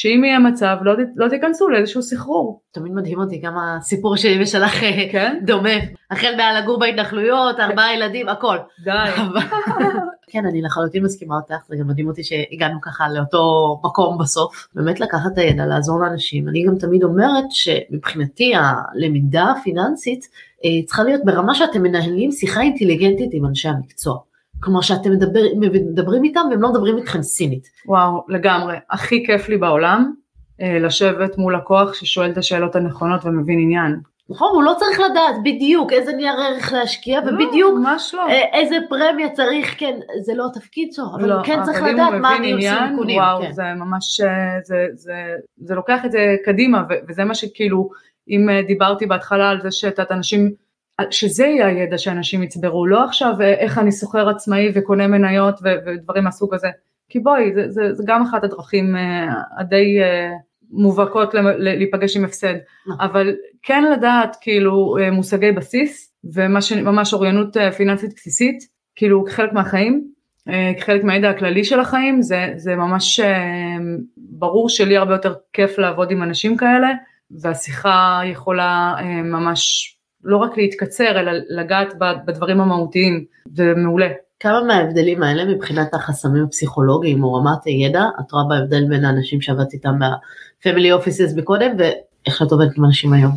[0.00, 4.42] שאם יהיה מצב לא, ת- לא תיכנסו לאיזשהו סחרור, תמיד מדהים אותי גם הסיפור שלי
[4.42, 5.38] ושלך אה, כן?
[5.46, 5.70] דומה.
[6.10, 8.56] החל מהלגור בהתנחלויות, ארבעה ילדים, הכל.
[8.84, 8.90] די.
[10.30, 14.68] כן, אני לחלוטין מסכימה אותך, זה גם מדהים אותי שהגענו ככה לאותו מקום בסוף.
[14.74, 16.48] באמת לקחת את הידע, לעזור לאנשים.
[16.48, 20.24] אני גם תמיד אומרת שמבחינתי הלמידה הפיננסית
[20.64, 24.27] אה, צריכה להיות ברמה שאתם מנהלים שיחה אינטליגנטית עם אנשי המקצוע.
[24.60, 27.68] כלומר שאתם מדבר, מדברים איתם והם לא מדברים איתכם סינית.
[27.86, 28.76] וואו, לגמרי.
[28.90, 30.12] הכי כיף לי בעולם
[30.60, 34.00] אה, לשבת מול לקוח ששואל את השאלות הנכונות ומבין עניין.
[34.30, 34.50] נכון?
[34.54, 38.28] הוא לא צריך לדעת בדיוק איזה נייר ערך להשקיע ובדיוק לא, ממש לא.
[38.28, 42.12] אה, איזה פרמיה צריך, כן, זה לא התפקיד שלו, אבל לא, הוא כן צריך לדעת
[42.20, 43.18] מה הניהול עניין, סיכונים.
[43.18, 43.52] וואו, כן.
[43.52, 45.14] זה ממש, אה, זה, זה,
[45.56, 47.90] זה לוקח את זה קדימה, וזה מה שכאילו,
[48.28, 50.52] אם אה, דיברתי בהתחלה על זה שאת אנשים,
[51.10, 56.24] שזה יהיה הידע שאנשים יצברו, לא עכשיו אה, איך אני סוחר עצמאי וקונה מניות ודברים
[56.24, 56.68] מהסוג הזה,
[57.08, 59.26] כי בואי, זה, זה, זה גם אחת הדרכים אה,
[59.58, 60.30] הדי אה,
[60.70, 62.54] מובהקות להיפגש עם הפסד,
[62.86, 63.06] נכון.
[63.06, 68.58] אבל כן לדעת כאילו מושגי בסיס, וממש אוריינות אה, פיננסית בסיסית,
[68.96, 70.18] כאילו כחלק מהחיים,
[70.78, 73.20] כחלק מהידע הכללי של החיים, זה, זה ממש
[74.16, 76.88] ברור שלי הרבה יותר כיף לעבוד עם אנשים כאלה,
[77.40, 78.94] והשיחה יכולה
[79.24, 79.94] ממש
[80.24, 81.94] לא רק להתקצר, אלא לגעת
[82.26, 84.08] בדברים המהותיים, זה מעולה.
[84.40, 89.72] כמה מההבדלים האלה מבחינת החסמים הפסיכולוגיים או רמת הידע, את רואה בהבדל בין האנשים שעבדת
[89.72, 89.94] איתם
[90.60, 93.32] בפמילי אופיסס בקודם ואיך את עובדת עם אנשים היום?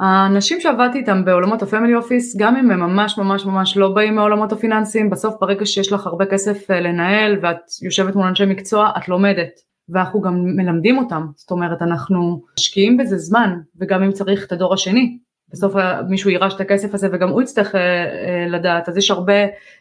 [0.00, 4.52] האנשים שעבדתי איתם בעולמות הפמילי אופיס, גם אם הם ממש ממש ממש לא באים מעולמות
[4.52, 9.08] הפיננסיים, בסוף ברגע שיש לך הרבה כסף אה, לנהל ואת יושבת מול אנשי מקצוע, את
[9.08, 9.50] לומדת.
[9.88, 14.74] ואנחנו גם מלמדים אותם, זאת אומרת אנחנו משקיעים בזה זמן, וגם אם צריך את הדור
[14.74, 15.18] השני.
[15.52, 19.10] בסוף אה, מישהו יירש את הכסף הזה וגם הוא יצטרך אה, אה, לדעת, אז יש
[19.10, 19.32] הרבה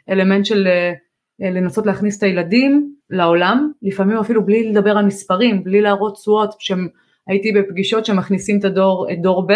[0.10, 0.68] אלמנט של
[1.40, 6.56] לנסות להכניס את הילדים לעולם, לפעמים אפילו בלי לדבר על מספרים, בלי להראות תשואות,
[7.28, 9.54] הייתי בפגישות שמכניסים את הדור, את דור ב',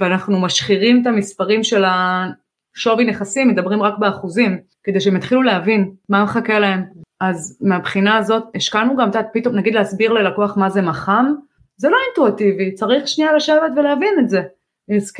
[0.00, 6.24] ואנחנו משחירים את המספרים של השווי נכסים, מדברים רק באחוזים, כדי שהם יתחילו להבין מה
[6.24, 6.84] מחכה להם.
[7.20, 11.34] אז מהבחינה הזאת השקענו גם, את יודעת, פתאום נגיד להסביר ללקוח מה זה מח"מ,
[11.76, 14.42] זה לא אינטואיטיבי, צריך שנייה לשבת ולהבין את זה.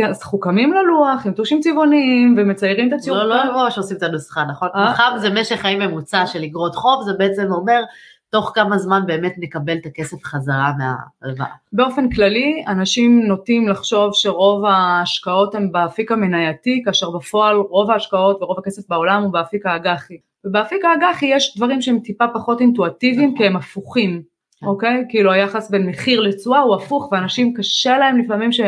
[0.01, 3.17] אנחנו קמים ללוח עם טושים צבעוניים ומציירים את הציור.
[3.17, 4.69] לא, לא ממש עושים את הנוסחה, נכון?
[4.75, 4.91] אה?
[4.91, 7.83] מח"מ זה משך חיים ממוצע של אגרות חוב, זה בעצם אומר
[8.31, 11.49] תוך כמה זמן באמת נקבל את הכסף חזרה מההלוואה.
[11.73, 18.59] באופן כללי, אנשים נוטים לחשוב שרוב ההשקעות הן באפיק המנייתי, כאשר בפועל רוב ההשקעות ורוב
[18.59, 20.17] הכסף בעולם הוא באפיק האג"חי.
[20.45, 23.39] ובאפיק האג"חי יש דברים שהם טיפה פחות אינטואטיביים נכון.
[23.39, 24.23] כי הם הפוכים,
[24.61, 24.67] כן.
[24.67, 25.05] אוקיי?
[25.09, 28.61] כאילו היחס בין מחיר לתשואה הוא הפוך ואנשים קשה להם לפעמים ש...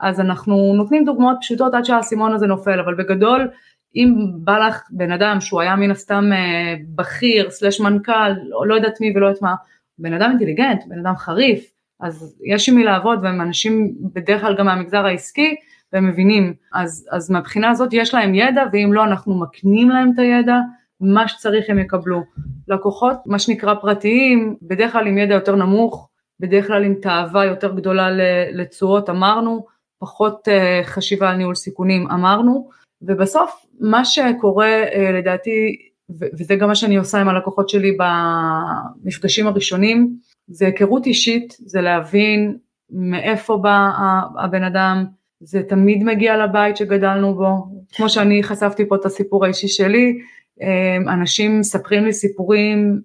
[0.00, 3.50] אז אנחנו נותנים דוגמאות פשוטות עד שהאסימון הזה נופל, אבל בגדול
[3.96, 8.74] אם בא לך בן אדם שהוא היה מן הסתם אה, בכיר, סלש מנכ"ל, לא, לא
[8.74, 9.54] יודעת מי ולא יודעת מה,
[9.98, 14.56] בן אדם אינטליגנט, בן אדם חריף, אז יש עם מי לעבוד והם אנשים בדרך כלל
[14.56, 15.56] גם מהמגזר העסקי
[15.92, 20.18] והם מבינים, אז, אז מהבחינה הזאת יש להם ידע ואם לא אנחנו מקנים להם את
[20.18, 20.56] הידע,
[21.00, 22.22] מה שצריך הם יקבלו.
[22.68, 26.08] לקוחות, מה שנקרא פרטיים, בדרך כלל עם ידע יותר נמוך,
[26.40, 28.08] בדרך כלל עם תאווה יותר גדולה
[28.52, 29.66] לתשואות אמרנו,
[29.98, 32.68] פחות אה, חשיבה על ניהול סיכונים אמרנו,
[33.02, 35.76] ובסוף מה שקורה אה, לדעתי,
[36.10, 40.16] וזה גם מה שאני עושה עם הלקוחות שלי במפגשים הראשונים,
[40.48, 42.58] זה היכרות אישית, זה להבין
[42.90, 43.90] מאיפה בא
[44.38, 45.04] הבן אדם,
[45.40, 50.18] זה תמיד מגיע לבית שגדלנו בו, כמו שאני חשפתי פה את הסיפור האישי שלי,
[50.62, 53.00] אה, אנשים מספרים לי סיפורים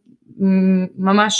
[0.97, 1.35] ממש,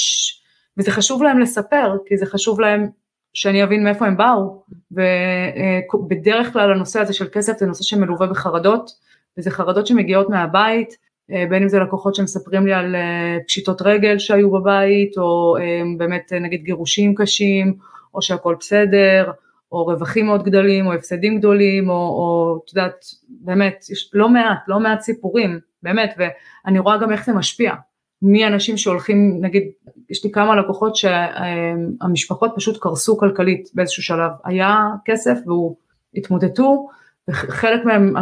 [0.78, 2.90] וזה חשוב להם לספר, כי זה חשוב להם
[3.34, 8.92] שאני אבין מאיפה הם באו, ובדרך כלל הנושא הזה של כסף זה נושא שמלווה בחרדות,
[9.38, 10.98] וזה חרדות שמגיעות מהבית,
[11.32, 15.82] אה, בין אם זה לקוחות שמספרים לי על אה, פשיטות רגל שהיו בבית, או אה,
[15.98, 17.78] באמת נגיד גירושים קשים,
[18.14, 19.32] או שהכל בסדר,
[19.72, 24.80] או רווחים מאוד גדולים, או הפסדים גדולים, או את יודעת, באמת, יש לא מעט, לא
[24.80, 27.74] מעט סיפורים, באמת, ואני רואה גם איך זה משפיע.
[28.24, 29.64] מי אנשים שהולכים, נגיד,
[30.10, 34.32] יש לי כמה לקוחות שהמשפחות פשוט קרסו כלכלית באיזשהו שלב.
[34.46, 35.76] היה כסף והוא
[36.16, 36.88] התמוטטו,
[37.28, 38.14] וחלק מהם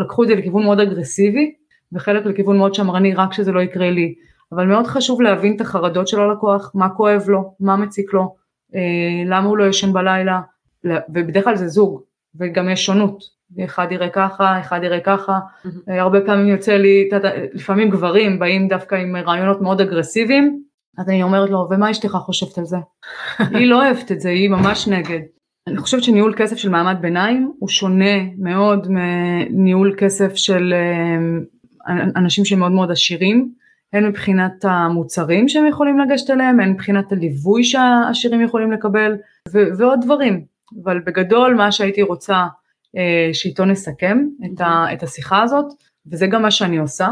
[0.00, 1.54] לקחו את זה לכיוון מאוד אגרסיבי,
[1.92, 4.14] וחלק לכיוון מאוד שמרני, רק שזה לא יקרה לי.
[4.52, 8.34] אבל מאוד חשוב להבין את החרדות של הלקוח, מה כואב לו, מה מציק לו,
[8.74, 8.80] אה,
[9.26, 10.40] למה הוא לא ישן בלילה,
[10.84, 12.02] ובדרך כלל זה זוג,
[12.38, 15.92] וגם יש שונות, אחד יראה ככה, אחד יראה ככה, mm-hmm.
[15.92, 17.08] הרבה פעמים יוצא לי,
[17.52, 20.62] לפעמים גברים באים דווקא עם רעיונות מאוד אגרסיביים,
[20.98, 22.76] אז אני אומרת לו, ומה אשתך חושבת על זה?
[23.58, 25.20] היא לא אוהבת את זה, היא ממש נגד.
[25.66, 32.44] אני חושבת שניהול כסף של מעמד ביניים הוא שונה מאוד מניהול כסף של אה, אנשים
[32.44, 33.52] שמאוד מאוד עשירים,
[33.92, 39.16] הן מבחינת המוצרים שהם יכולים לגשת אליהם, הן מבחינת הליווי שהעשירים יכולים לקבל
[39.52, 40.44] ו- ועוד דברים.
[40.84, 42.46] אבל בגדול מה שהייתי רוצה אה,
[43.32, 45.66] שאיתו נסכם את, ה- את השיחה הזאת,
[46.10, 47.08] וזה גם מה שאני עושה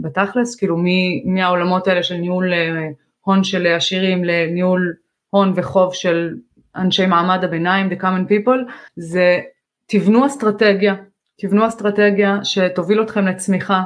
[0.00, 0.76] בתכלס, כאילו
[1.24, 2.88] מהעולמות האלה של ניהול אה,
[3.20, 4.94] הון של עשירים לניהול
[5.30, 6.34] הון וחוב של
[6.76, 9.40] אנשי מעמד הביניים, the common people, זה
[9.86, 10.94] תבנו אסטרטגיה,
[11.40, 13.82] תבנו אסטרטגיה שתוביל אתכם לצמיחה,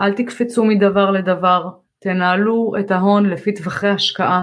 [0.00, 1.68] אל תקפצו מדבר לדבר,
[2.00, 4.42] תנהלו את ההון לפי טווחי השקעה,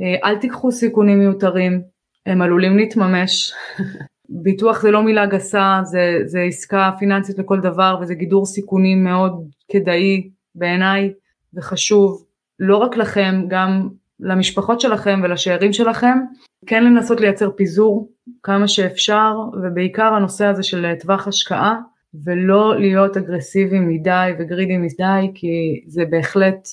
[0.00, 1.82] אה, אל תיקחו סיכונים מיותרים,
[2.26, 3.52] הם עלולים להתממש.
[4.32, 9.44] ביטוח זה לא מילה גסה, זה, זה עסקה פיננסית לכל דבר וזה גידור סיכונים מאוד
[9.72, 11.12] כדאי בעיניי
[11.54, 12.24] וחשוב
[12.58, 13.88] לא רק לכם, גם
[14.20, 16.18] למשפחות שלכם ולשארים שלכם,
[16.66, 18.08] כן לנסות לייצר פיזור
[18.42, 21.76] כמה שאפשר ובעיקר הנושא הזה של טווח השקעה
[22.24, 26.68] ולא להיות אגרסיביים מדי וגרידים מדי כי זה בהחלט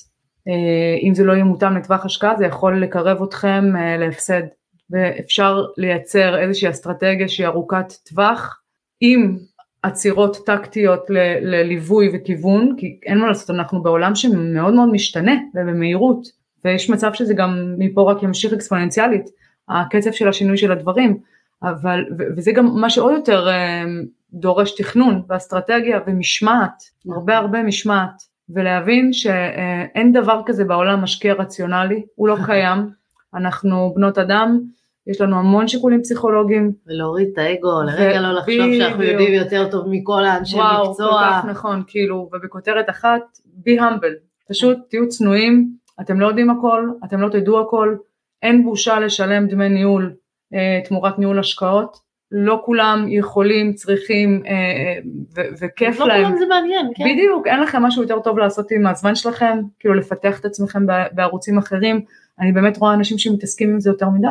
[0.48, 4.42] אה, אם זה לא יהיה מותאם לטווח השקעה זה יכול לקרב אתכם אה, להפסד
[4.90, 8.60] ואפשר לייצר איזושהי אסטרטגיה שהיא ארוכת טווח
[9.00, 9.38] עם
[9.82, 11.00] עצירות טקטיות
[11.40, 16.26] לליווי וכיוון כי אין מה לעשות אנחנו בעולם שמאוד מאוד משתנה ובמהירות
[16.64, 19.30] ויש מצב שזה גם מפה רק ימשיך אקספוננציאלית
[19.68, 21.18] הקצב של השינוי של הדברים
[21.62, 22.04] אבל
[22.36, 23.84] וזה גם מה שעוד יותר אה,
[24.32, 32.28] דורש תכנון ואסטרטגיה ומשמעת, הרבה הרבה משמעת, ולהבין שאין דבר כזה בעולם משקיע רציונלי, הוא
[32.28, 32.90] לא קיים,
[33.34, 34.60] אנחנו בנות אדם,
[35.06, 36.72] יש לנו המון שיקולים פסיכולוגיים.
[36.86, 40.74] ולהוריד את האגו, לרגע לא לחשוב שאנחנו יודעים יותר טוב מכל האנשי מקצוע.
[40.74, 43.20] וואו, כל כך נכון, כאילו, ובכותרת אחת,
[43.66, 45.68] be humble, פשוט תהיו צנועים,
[46.00, 47.96] אתם לא יודעים הכל, אתם לא תדעו הכל,
[48.42, 50.14] אין בושה לשלם דמי ניהול
[50.54, 51.96] אה, תמורת ניהול השקעות,
[52.32, 54.98] לא כולם יכולים, צריכים אה, אה,
[55.36, 56.22] ו- וכיף לא להם.
[56.22, 57.04] לא כולם זה מעניין, כן.
[57.04, 61.58] בדיוק, אין לכם משהו יותר טוב לעשות עם הזמן שלכם, כאילו לפתח את עצמכם בערוצים
[61.58, 62.00] אחרים.
[62.40, 64.26] אני באמת רואה אנשים שמתעסקים עם זה יותר מדי,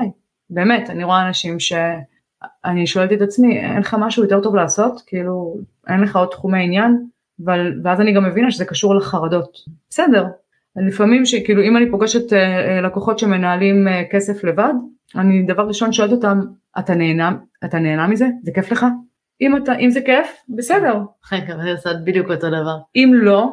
[0.50, 5.02] באמת, אני רואה אנשים שאני שואלת את עצמי, אין לך משהו יותר טוב לעשות?
[5.08, 5.56] כאילו,
[5.88, 7.06] אין לך עוד תחומי עניין?
[7.46, 9.58] אבל, ואז אני גם מבינה שזה קשור לחרדות.
[9.90, 10.26] בסדר,
[10.76, 14.74] לפעמים שכאילו אם אני פוגשת אה, לקוחות שמנהלים כסף לבד,
[15.16, 16.40] אני דבר ראשון שואלת אותם,
[16.80, 17.32] אתה נהנה,
[17.66, 18.28] אתה נהנה מזה?
[18.44, 18.86] זה כיף לך?
[19.42, 21.00] אם, אתה, אם זה כיף, בסדר.
[21.32, 22.78] רגע, אני עושה בדיוק אותו דבר.
[22.96, 23.50] אם לא,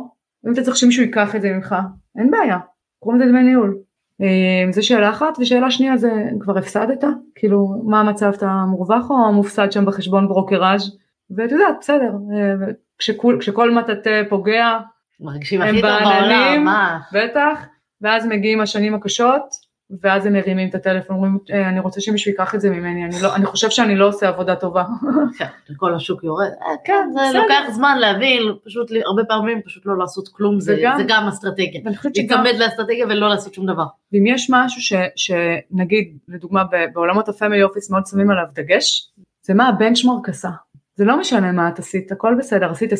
[0.46, 1.74] אם אתה צריך שמישהו ייקח את זה ממך,
[2.18, 2.58] אין בעיה,
[2.98, 3.78] קוראים לזה דמי ניהול.
[4.22, 6.10] אה, זה שאלה אחת, ושאלה שנייה זה
[6.40, 7.04] כבר הפסדת?
[7.34, 10.96] כאילו, מה המצב, אתה מורווח או מופסד שם בחשבון ברוקראז'?
[11.30, 14.78] ואת יודעת, בסדר, אה, כשכל, כשכל מטאטא פוגע,
[15.20, 16.98] מרגישים הכי טוב בעולם, מה?
[17.12, 17.66] בטח,
[18.00, 19.65] ואז מגיעים השנים הקשות,
[20.02, 23.22] ואז הם מרימים את הטלפון, אומרים, אה, אני רוצה שמישהו ייקח את זה ממני, אני,
[23.22, 24.84] לא, אני חושב שאני לא עושה עבודה טובה.
[25.38, 29.98] כן, כל השוק יורד, אה, כן, זה לוקח זמן להבין, פשוט הרבה פעמים פשוט לא
[29.98, 31.80] לעשות כלום, זה, זה גם אסטרטגיה,
[32.14, 33.84] להיצמד לאסטרטגיה ולא לעשות שום דבר.
[34.12, 36.62] ואם יש משהו ש, שנגיד, לדוגמה
[36.94, 39.12] בעולמות הפמילי אופיס מאוד שמים עליו דגש,
[39.42, 40.50] זה מה הבנצ'מרק עשה.
[40.96, 42.94] זה לא משנה מה את עשית, הכל בסדר, עשית 20%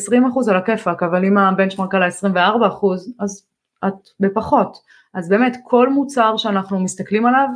[0.49, 2.85] על הכיפאק, אבל אם הבנצ'מרק על ה-24%
[3.19, 3.47] אז
[3.87, 4.77] את בפחות.
[5.17, 7.47] אז באמת כל מוצר שאנחנו מסתכלים עליו,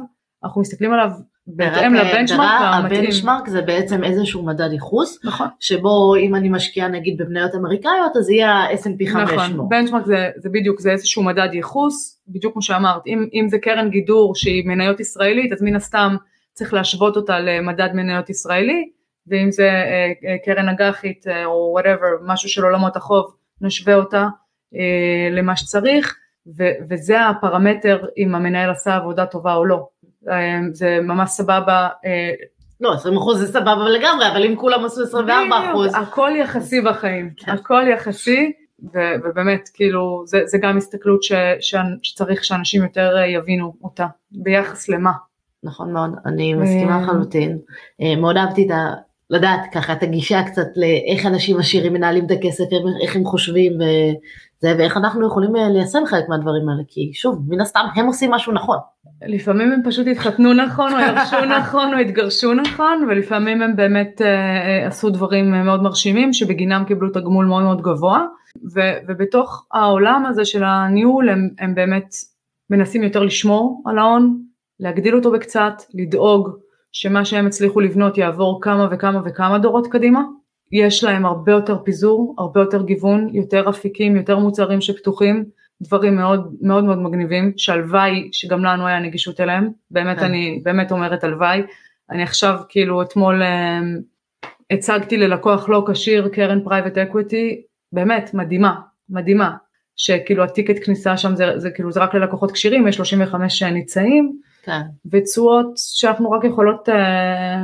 [0.44, 1.10] אנחנו מסתכלים עליו
[1.48, 3.04] בהתאם לבנצ'מארק המתאים.
[3.04, 5.48] הבנצ'מארק זה בעצם איזשהו מדד ייחוס, נכון.
[5.60, 9.30] שבו אם אני משקיעה נגיד במניות אמריקאיות אז יהיה ה-S&P 500.
[9.32, 13.60] נכון, בנצ'מארק זה, זה בדיוק, זה איזשהו מדד ייחוס, בדיוק כמו שאמרת, אם, אם זה
[13.60, 16.16] קרן גידור שהיא מניות ישראלית אז מן הסתם
[16.54, 18.90] צריך להשוות אותה למדד מניות ישראלי,
[19.28, 24.28] ואם זה אה, אה, קרן אג"חית אה, או whatever, משהו של עולמות החוב, נשווה אותה
[24.76, 26.21] אה, למה שצריך.
[26.58, 29.88] ו- וזה הפרמטר אם המנהל עשה עבודה טובה או לא.
[30.28, 31.88] אמ, זה ממש סבבה.
[32.06, 32.32] אה,
[32.82, 35.96] לא, 20 אחוז זה סבבה לגמרי, אבל אם כולם עשו 24 אחוז.
[35.96, 37.52] הכל יחסי בחיים, כן.
[37.52, 38.52] הכל יחסי,
[38.94, 44.06] ו- ובאמת, כאילו, זה, זה גם הסתכלות ש- ש- שצריך שאנשים יותר אה, יבינו אותה,
[44.32, 45.12] ביחס למה.
[45.64, 47.02] נכון מאוד, אני מסכימה אה.
[47.02, 47.58] לחלוטין.
[48.18, 48.94] מאוד אהבתי את ה...
[49.30, 52.64] לדעת ככה את הגישה קצת לאיך אנשים עשירים מנהלים את הכסף,
[53.04, 53.72] איך הם חושבים
[54.64, 58.32] וזה, ואיך אנחנו יכולים אה, ליישם חלק מהדברים האלה, כי שוב, מן הסתם הם עושים
[58.32, 58.78] משהו נכון.
[59.28, 64.88] לפעמים הם פשוט התחתנו נכון, או ירשו נכון, או התגרשו נכון, ולפעמים הם באמת אה,
[64.88, 68.26] עשו דברים מאוד מרשימים, שבגינם קיבלו תגמול מאוד מאוד גבוה,
[68.76, 72.16] ו, ובתוך העולם הזה של הניהול הם, הם באמת
[72.70, 74.42] מנסים יותר לשמור על ההון,
[74.80, 76.50] להגדיל אותו בקצת, לדאוג
[76.92, 80.22] שמה שהם הצליחו לבנות יעבור כמה וכמה וכמה דורות קדימה.
[80.72, 85.46] יש להם הרבה יותר פיזור, הרבה יותר גיוון, יותר אפיקים, יותר מוצרים שפתוחים,
[85.82, 90.26] דברים מאוד מאוד מאוד מגניבים, שהלוואי שגם לנו היה נגישות אליהם, באמת כן.
[90.26, 91.62] אני באמת אומרת הלוואי.
[92.10, 93.80] אני עכשיו כאילו אתמול אה,
[94.72, 97.62] הצגתי ללקוח לא כשיר קרן private equity,
[97.92, 98.76] באמת מדהימה,
[99.10, 99.56] מדהימה,
[99.96, 104.40] שכאילו ה ticket כניסה שם זה, זה כאילו זה רק ללקוחות כשירים, יש 35 ניצעים,
[104.64, 104.82] כן.
[105.12, 107.64] ותשואות שאנחנו רק יכולות אה,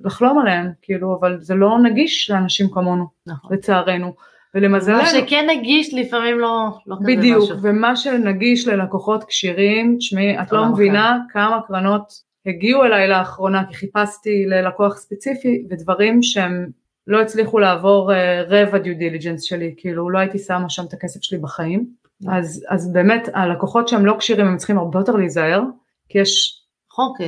[0.00, 3.52] לחלום עליהן, כאילו, אבל זה לא נגיש לאנשים כמונו, נכון.
[3.52, 4.14] לצערנו.
[4.54, 4.98] ולמזלנו...
[4.98, 7.56] מה שכן נגיש לפעמים לא, לא כזה בדיוק, משהו.
[7.56, 12.12] בדיוק, ומה שנגיש ללקוחות כשירים, תשמעי, את לא, לא מבינה כמה קרנות
[12.46, 16.66] הגיעו אליי לאחרונה, כי חיפשתי ללקוח ספציפי, ודברים שהם
[17.06, 18.14] לא הצליחו לעבור uh,
[18.48, 21.86] רבע דיו דיליג'נס שלי, כאילו לא הייתי שמה שם את הכסף שלי בחיים,
[22.20, 22.34] נכון.
[22.34, 25.62] אז, אז באמת הלקוחות שהם לא כשירים הם צריכים הרבה יותר להיזהר,
[26.08, 26.55] כי יש
[27.20, 27.26] אה,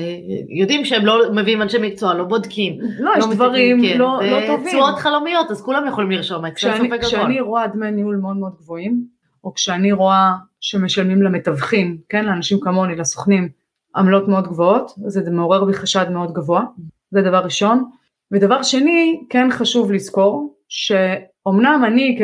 [0.49, 2.79] יודעים שהם לא מביאים אנשי מקצוע, לא בודקים.
[2.99, 3.99] לא, יש לא דברים כן.
[3.99, 4.69] לא, לא טובים.
[4.69, 9.05] תשואות חלומיות, אז כולם יכולים לרשום, כשאני, כשאני רואה דמי ניהול מאוד מאוד גבוהים,
[9.45, 13.49] או כשאני רואה שמשלמים למתווכים, כן, לאנשים כמוני, לסוכנים,
[13.97, 16.63] עמלות מאוד גבוהות, זה מעורר בי חשד מאוד גבוה,
[17.11, 17.85] זה דבר ראשון.
[18.33, 22.19] ודבר שני, כן חשוב לזכור, שאומנם אני,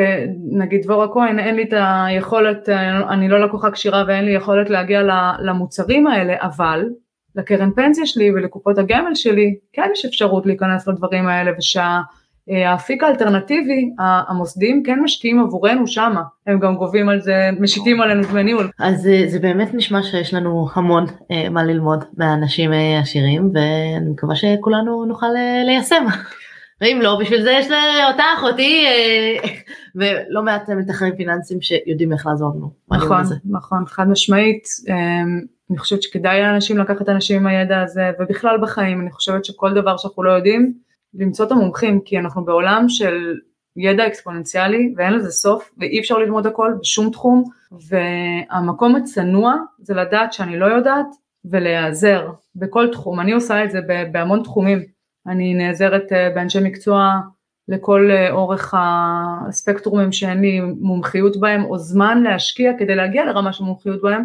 [0.51, 2.69] נגיד דבורה כהן, אין לי את היכולת,
[3.09, 5.03] אני לא לקוחה כשירה ואין לי יכולת להגיע
[5.39, 6.85] למוצרים האלה, אבל
[7.37, 14.83] לקרן פנסיה שלי ולקופות הגמל שלי, כן יש אפשרות להיכנס לדברים האלה ושהאפיק האלטרנטיבי, המוסדיים
[14.83, 18.71] כן משקיעים עבורנו שמה, הם גם גובים על זה, משיתים עלינו דמי ניהול.
[18.79, 24.11] אז אה, זה באמת נשמע שיש לנו המון אה, מה ללמוד מהאנשים אה, עשירים ואני
[24.11, 25.27] מקווה שכולנו נוכל
[25.67, 26.05] ליישם.
[26.81, 27.67] ואם לא, בשביל זה יש
[28.11, 28.87] אותך, אותי,
[29.97, 32.71] ולא מעט מתחרים פיננסיים שיודעים איך לעזור לנו.
[32.91, 34.65] נכון, נכון, חד משמעית.
[35.71, 39.97] אני חושבת שכדאי לאנשים לקחת אנשים עם הידע הזה, ובכלל בחיים, אני חושבת שכל דבר
[39.97, 40.75] שאנחנו לא יודעים,
[41.15, 43.35] למצוא את המומחים, כי אנחנו בעולם של
[43.77, 47.45] ידע אקספוננציאלי, ואין לזה סוף, ואי אפשר ללמוד הכל בשום תחום,
[47.89, 51.07] והמקום הצנוע זה לדעת שאני לא יודעת,
[51.45, 53.21] ולהיעזר בכל תחום.
[53.21, 53.81] אני עושה את זה
[54.13, 54.83] בהמון תחומים.
[55.27, 57.13] אני נעזרת אה, באנשי מקצוע
[57.69, 63.65] לכל אה, אורך הספקטרומים שאין לי מומחיות בהם, או זמן להשקיע כדי להגיע לרמה של
[63.65, 64.25] מומחיות בהם,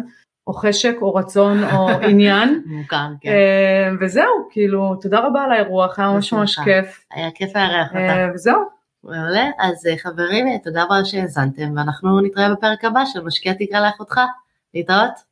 [0.50, 2.62] או חשק או רצון או עניין.
[2.66, 3.30] מוכר, כן.
[3.30, 7.04] אה, וזהו, כאילו, תודה רבה על האירוח, היה ממש ממש כיף.
[7.10, 8.30] היה כיף לארח אותה.
[8.34, 8.60] וזהו.
[9.04, 14.20] מעולה, אז חברים, תודה רבה שהאזנתם, ואנחנו נתראה בפרק הבא של משקיע תקרא לאחותך.
[14.74, 15.29] להתראות.